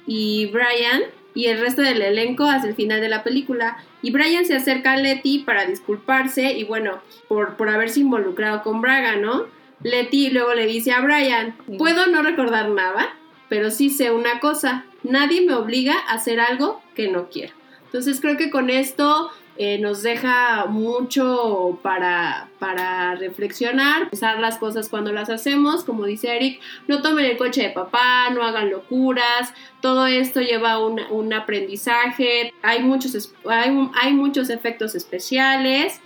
y 0.06 0.46
Brian 0.46 1.02
y 1.34 1.46
el 1.46 1.60
resto 1.60 1.82
del 1.82 2.02
elenco 2.02 2.44
hacia 2.44 2.68
el 2.68 2.74
final 2.74 3.00
de 3.00 3.08
la 3.08 3.22
película. 3.22 3.78
Y 4.02 4.10
Brian 4.10 4.44
se 4.44 4.56
acerca 4.56 4.92
a 4.92 4.96
Letty 4.96 5.40
para 5.40 5.66
disculparse 5.66 6.52
y 6.52 6.64
bueno, 6.64 7.00
por, 7.28 7.56
por 7.56 7.68
haberse 7.68 8.00
involucrado 8.00 8.62
con 8.62 8.80
Braga, 8.80 9.16
¿no? 9.16 9.46
Letty 9.82 10.30
luego 10.30 10.54
le 10.54 10.66
dice 10.66 10.92
a 10.92 11.00
Brian, 11.00 11.56
puedo 11.78 12.06
no 12.06 12.22
recordar 12.22 12.68
nada, 12.68 13.14
pero 13.48 13.70
sí 13.70 13.90
sé 13.90 14.10
una 14.10 14.38
cosa, 14.40 14.84
nadie 15.02 15.42
me 15.42 15.54
obliga 15.54 15.94
a 15.94 16.14
hacer 16.14 16.40
algo 16.40 16.80
que 16.94 17.08
no 17.08 17.28
quiero. 17.28 17.54
Entonces 17.86 18.20
creo 18.20 18.36
que 18.36 18.50
con 18.50 18.70
esto 18.70 19.30
eh, 19.56 19.78
nos 19.78 20.02
deja 20.02 20.64
mucho 20.66 21.78
para, 21.82 22.48
para 22.58 23.14
reflexionar, 23.16 24.08
pensar 24.10 24.38
las 24.40 24.56
cosas 24.58 24.88
cuando 24.88 25.12
las 25.12 25.28
hacemos, 25.30 25.84
como 25.84 26.04
dice 26.04 26.34
Eric, 26.36 26.60
no 26.88 27.02
tomen 27.02 27.24
el 27.26 27.36
coche 27.36 27.62
de 27.62 27.70
papá, 27.70 28.30
no 28.30 28.42
hagan 28.42 28.70
locuras, 28.70 29.52
todo 29.80 30.06
esto 30.06 30.40
lleva 30.40 30.78
un, 30.78 31.00
un 31.10 31.32
aprendizaje, 31.32 32.52
hay 32.62 32.82
muchos, 32.82 33.32
hay, 33.48 33.88
hay 34.00 34.12
muchos 34.14 34.50
efectos 34.50 34.94
especiales. 34.94 36.00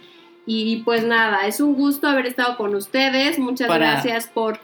Y 0.48 0.82
pues 0.84 1.02
nada, 1.04 1.48
es 1.48 1.60
un 1.60 1.74
gusto 1.74 2.06
haber 2.06 2.26
estado 2.26 2.56
con 2.56 2.74
ustedes, 2.76 3.36
muchas 3.36 3.66
Para- 3.66 3.90
gracias 3.94 4.28
por 4.28 4.60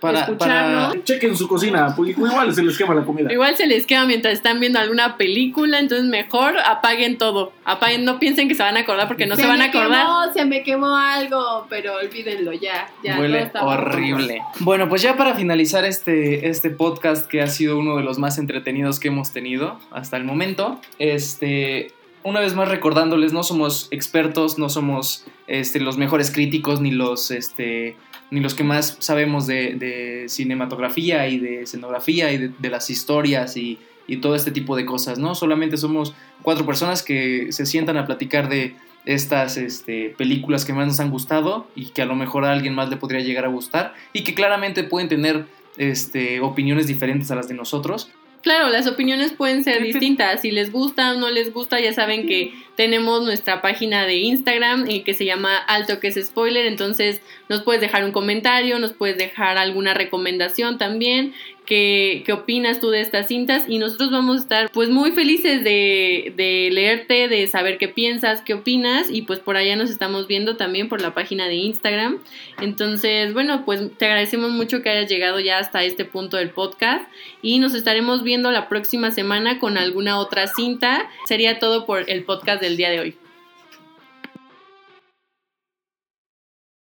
Para, 0.00 0.20
escucharnos. 0.20 0.88
para, 0.88 1.04
Chequen 1.04 1.36
su 1.36 1.48
cocina, 1.48 1.94
porque 1.96 2.12
igual 2.12 2.54
se 2.54 2.62
les 2.62 2.78
quema 2.78 2.94
la 2.94 3.04
comida. 3.04 3.32
Igual 3.32 3.56
se 3.56 3.66
les 3.66 3.86
queda 3.86 4.04
mientras 4.06 4.34
están 4.34 4.60
viendo 4.60 4.78
alguna 4.78 5.16
película, 5.16 5.78
entonces 5.78 6.06
mejor 6.06 6.58
apaguen 6.58 7.18
todo. 7.18 7.52
Apaguen, 7.64 8.04
no 8.04 8.18
piensen 8.18 8.48
que 8.48 8.54
se 8.54 8.62
van 8.62 8.76
a 8.76 8.80
acordar 8.80 9.08
porque 9.08 9.26
no 9.26 9.34
se, 9.34 9.46
van 9.46 9.60
a 9.60 9.66
acordar. 9.66 10.06
Quemó, 10.06 10.32
se 10.32 10.44
me 10.44 10.62
quemó 10.62 10.96
algo, 10.96 11.66
pero 11.68 11.96
olvídenlo 11.96 12.52
ya. 12.52 12.88
ya 13.02 13.18
Huele 13.18 13.50
horrible. 13.60 14.42
Bueno, 14.60 14.88
pues 14.88 15.02
ya 15.02 15.16
para 15.16 15.34
finalizar 15.34 15.84
este, 15.84 16.48
este 16.48 16.70
podcast 16.70 17.28
que 17.28 17.42
ha 17.42 17.48
sido 17.48 17.78
uno 17.78 17.96
de 17.96 18.02
los 18.02 18.18
más 18.18 18.38
entretenidos 18.38 19.00
que 19.00 19.08
hemos 19.08 19.32
tenido 19.32 19.78
hasta 19.90 20.16
el 20.16 20.24
momento, 20.24 20.80
este, 20.98 21.92
una 22.22 22.40
vez 22.40 22.54
más 22.54 22.68
recordándoles, 22.68 23.32
no 23.32 23.42
somos 23.42 23.88
expertos, 23.90 24.58
no 24.58 24.68
somos 24.68 25.24
este, 25.46 25.80
los 25.80 25.96
mejores 25.96 26.30
críticos 26.30 26.80
ni 26.80 26.90
los, 26.90 27.30
este, 27.30 27.96
ni 28.30 28.40
los 28.40 28.54
que 28.54 28.64
más 28.64 28.96
sabemos 29.00 29.46
de, 29.46 29.74
de 29.74 30.28
cinematografía 30.28 31.28
y 31.28 31.38
de 31.38 31.62
escenografía 31.62 32.32
y 32.32 32.52
de, 32.58 32.70
las 32.70 32.90
historias 32.90 33.56
y, 33.56 33.78
y, 34.06 34.18
todo 34.18 34.34
este 34.34 34.50
tipo 34.50 34.76
de 34.76 34.84
cosas, 34.84 35.18
¿no? 35.18 35.34
Solamente 35.34 35.76
somos 35.76 36.14
cuatro 36.42 36.66
personas 36.66 37.02
que 37.02 37.48
se 37.50 37.66
sientan 37.66 37.96
a 37.96 38.06
platicar 38.06 38.48
de 38.48 38.74
estas 39.04 39.56
este, 39.56 40.14
películas 40.18 40.64
que 40.64 40.72
más 40.72 40.86
nos 40.86 41.00
han 41.00 41.10
gustado 41.10 41.66
y 41.74 41.86
que 41.86 42.02
a 42.02 42.06
lo 42.06 42.14
mejor 42.14 42.44
a 42.44 42.52
alguien 42.52 42.74
más 42.74 42.90
le 42.90 42.96
podría 42.96 43.20
llegar 43.20 43.44
a 43.46 43.48
gustar 43.48 43.94
y 44.12 44.22
que 44.22 44.34
claramente 44.34 44.84
pueden 44.84 45.08
tener 45.08 45.46
este, 45.78 46.40
opiniones 46.40 46.86
diferentes 46.86 47.30
a 47.30 47.34
las 47.34 47.48
de 47.48 47.54
nosotros. 47.54 48.10
Claro, 48.42 48.68
las 48.68 48.86
opiniones 48.86 49.32
pueden 49.32 49.64
ser 49.64 49.82
distintas. 49.82 50.42
Si 50.42 50.52
les 50.52 50.70
gusta 50.70 51.12
o 51.12 51.14
no 51.16 51.28
les 51.28 51.52
gusta, 51.52 51.80
ya 51.80 51.92
saben 51.92 52.26
que 52.26 52.54
tenemos 52.76 53.24
nuestra 53.24 53.60
página 53.60 54.06
de 54.06 54.14
Instagram 54.16 54.88
eh, 54.88 55.02
que 55.02 55.12
se 55.14 55.24
llama 55.24 55.56
Alto 55.56 55.98
que 55.98 56.08
es 56.08 56.26
Spoiler. 56.26 56.66
Entonces 56.66 57.20
nos 57.48 57.62
puedes 57.62 57.80
dejar 57.80 58.04
un 58.04 58.12
comentario, 58.12 58.78
nos 58.78 58.92
puedes 58.92 59.18
dejar 59.18 59.58
alguna 59.58 59.92
recomendación 59.92 60.78
también. 60.78 61.34
¿Qué, 61.68 62.24
opinas 62.32 62.80
tú 62.80 62.88
de 62.88 63.02
estas 63.02 63.28
cintas? 63.28 63.64
Y 63.68 63.76
nosotros 63.76 64.10
vamos 64.10 64.38
a 64.38 64.40
estar 64.40 64.70
pues 64.70 64.88
muy 64.88 65.12
felices 65.12 65.62
de, 65.62 66.32
de 66.34 66.70
leerte, 66.72 67.28
de 67.28 67.46
saber 67.46 67.76
qué 67.76 67.88
piensas, 67.88 68.40
qué 68.40 68.54
opinas. 68.54 69.10
Y 69.10 69.20
pues 69.20 69.38
por 69.40 69.58
allá 69.58 69.76
nos 69.76 69.90
estamos 69.90 70.26
viendo 70.28 70.56
también 70.56 70.88
por 70.88 71.02
la 71.02 71.12
página 71.12 71.46
de 71.46 71.56
Instagram. 71.56 72.20
Entonces, 72.62 73.34
bueno, 73.34 73.66
pues 73.66 73.82
te 73.98 74.06
agradecemos 74.06 74.50
mucho 74.50 74.80
que 74.80 74.88
hayas 74.88 75.10
llegado 75.10 75.40
ya 75.40 75.58
hasta 75.58 75.84
este 75.84 76.06
punto 76.06 76.38
del 76.38 76.48
podcast. 76.48 77.06
Y 77.42 77.58
nos 77.58 77.74
estaremos 77.74 78.22
viendo 78.22 78.50
la 78.50 78.70
próxima 78.70 79.10
semana 79.10 79.58
con 79.58 79.76
alguna 79.76 80.18
otra 80.18 80.46
cinta. 80.46 81.10
Sería 81.26 81.58
todo 81.58 81.84
por 81.84 82.08
el 82.08 82.24
podcast 82.24 82.62
del 82.62 82.78
día 82.78 82.88
de 82.88 83.00
hoy. 83.00 83.27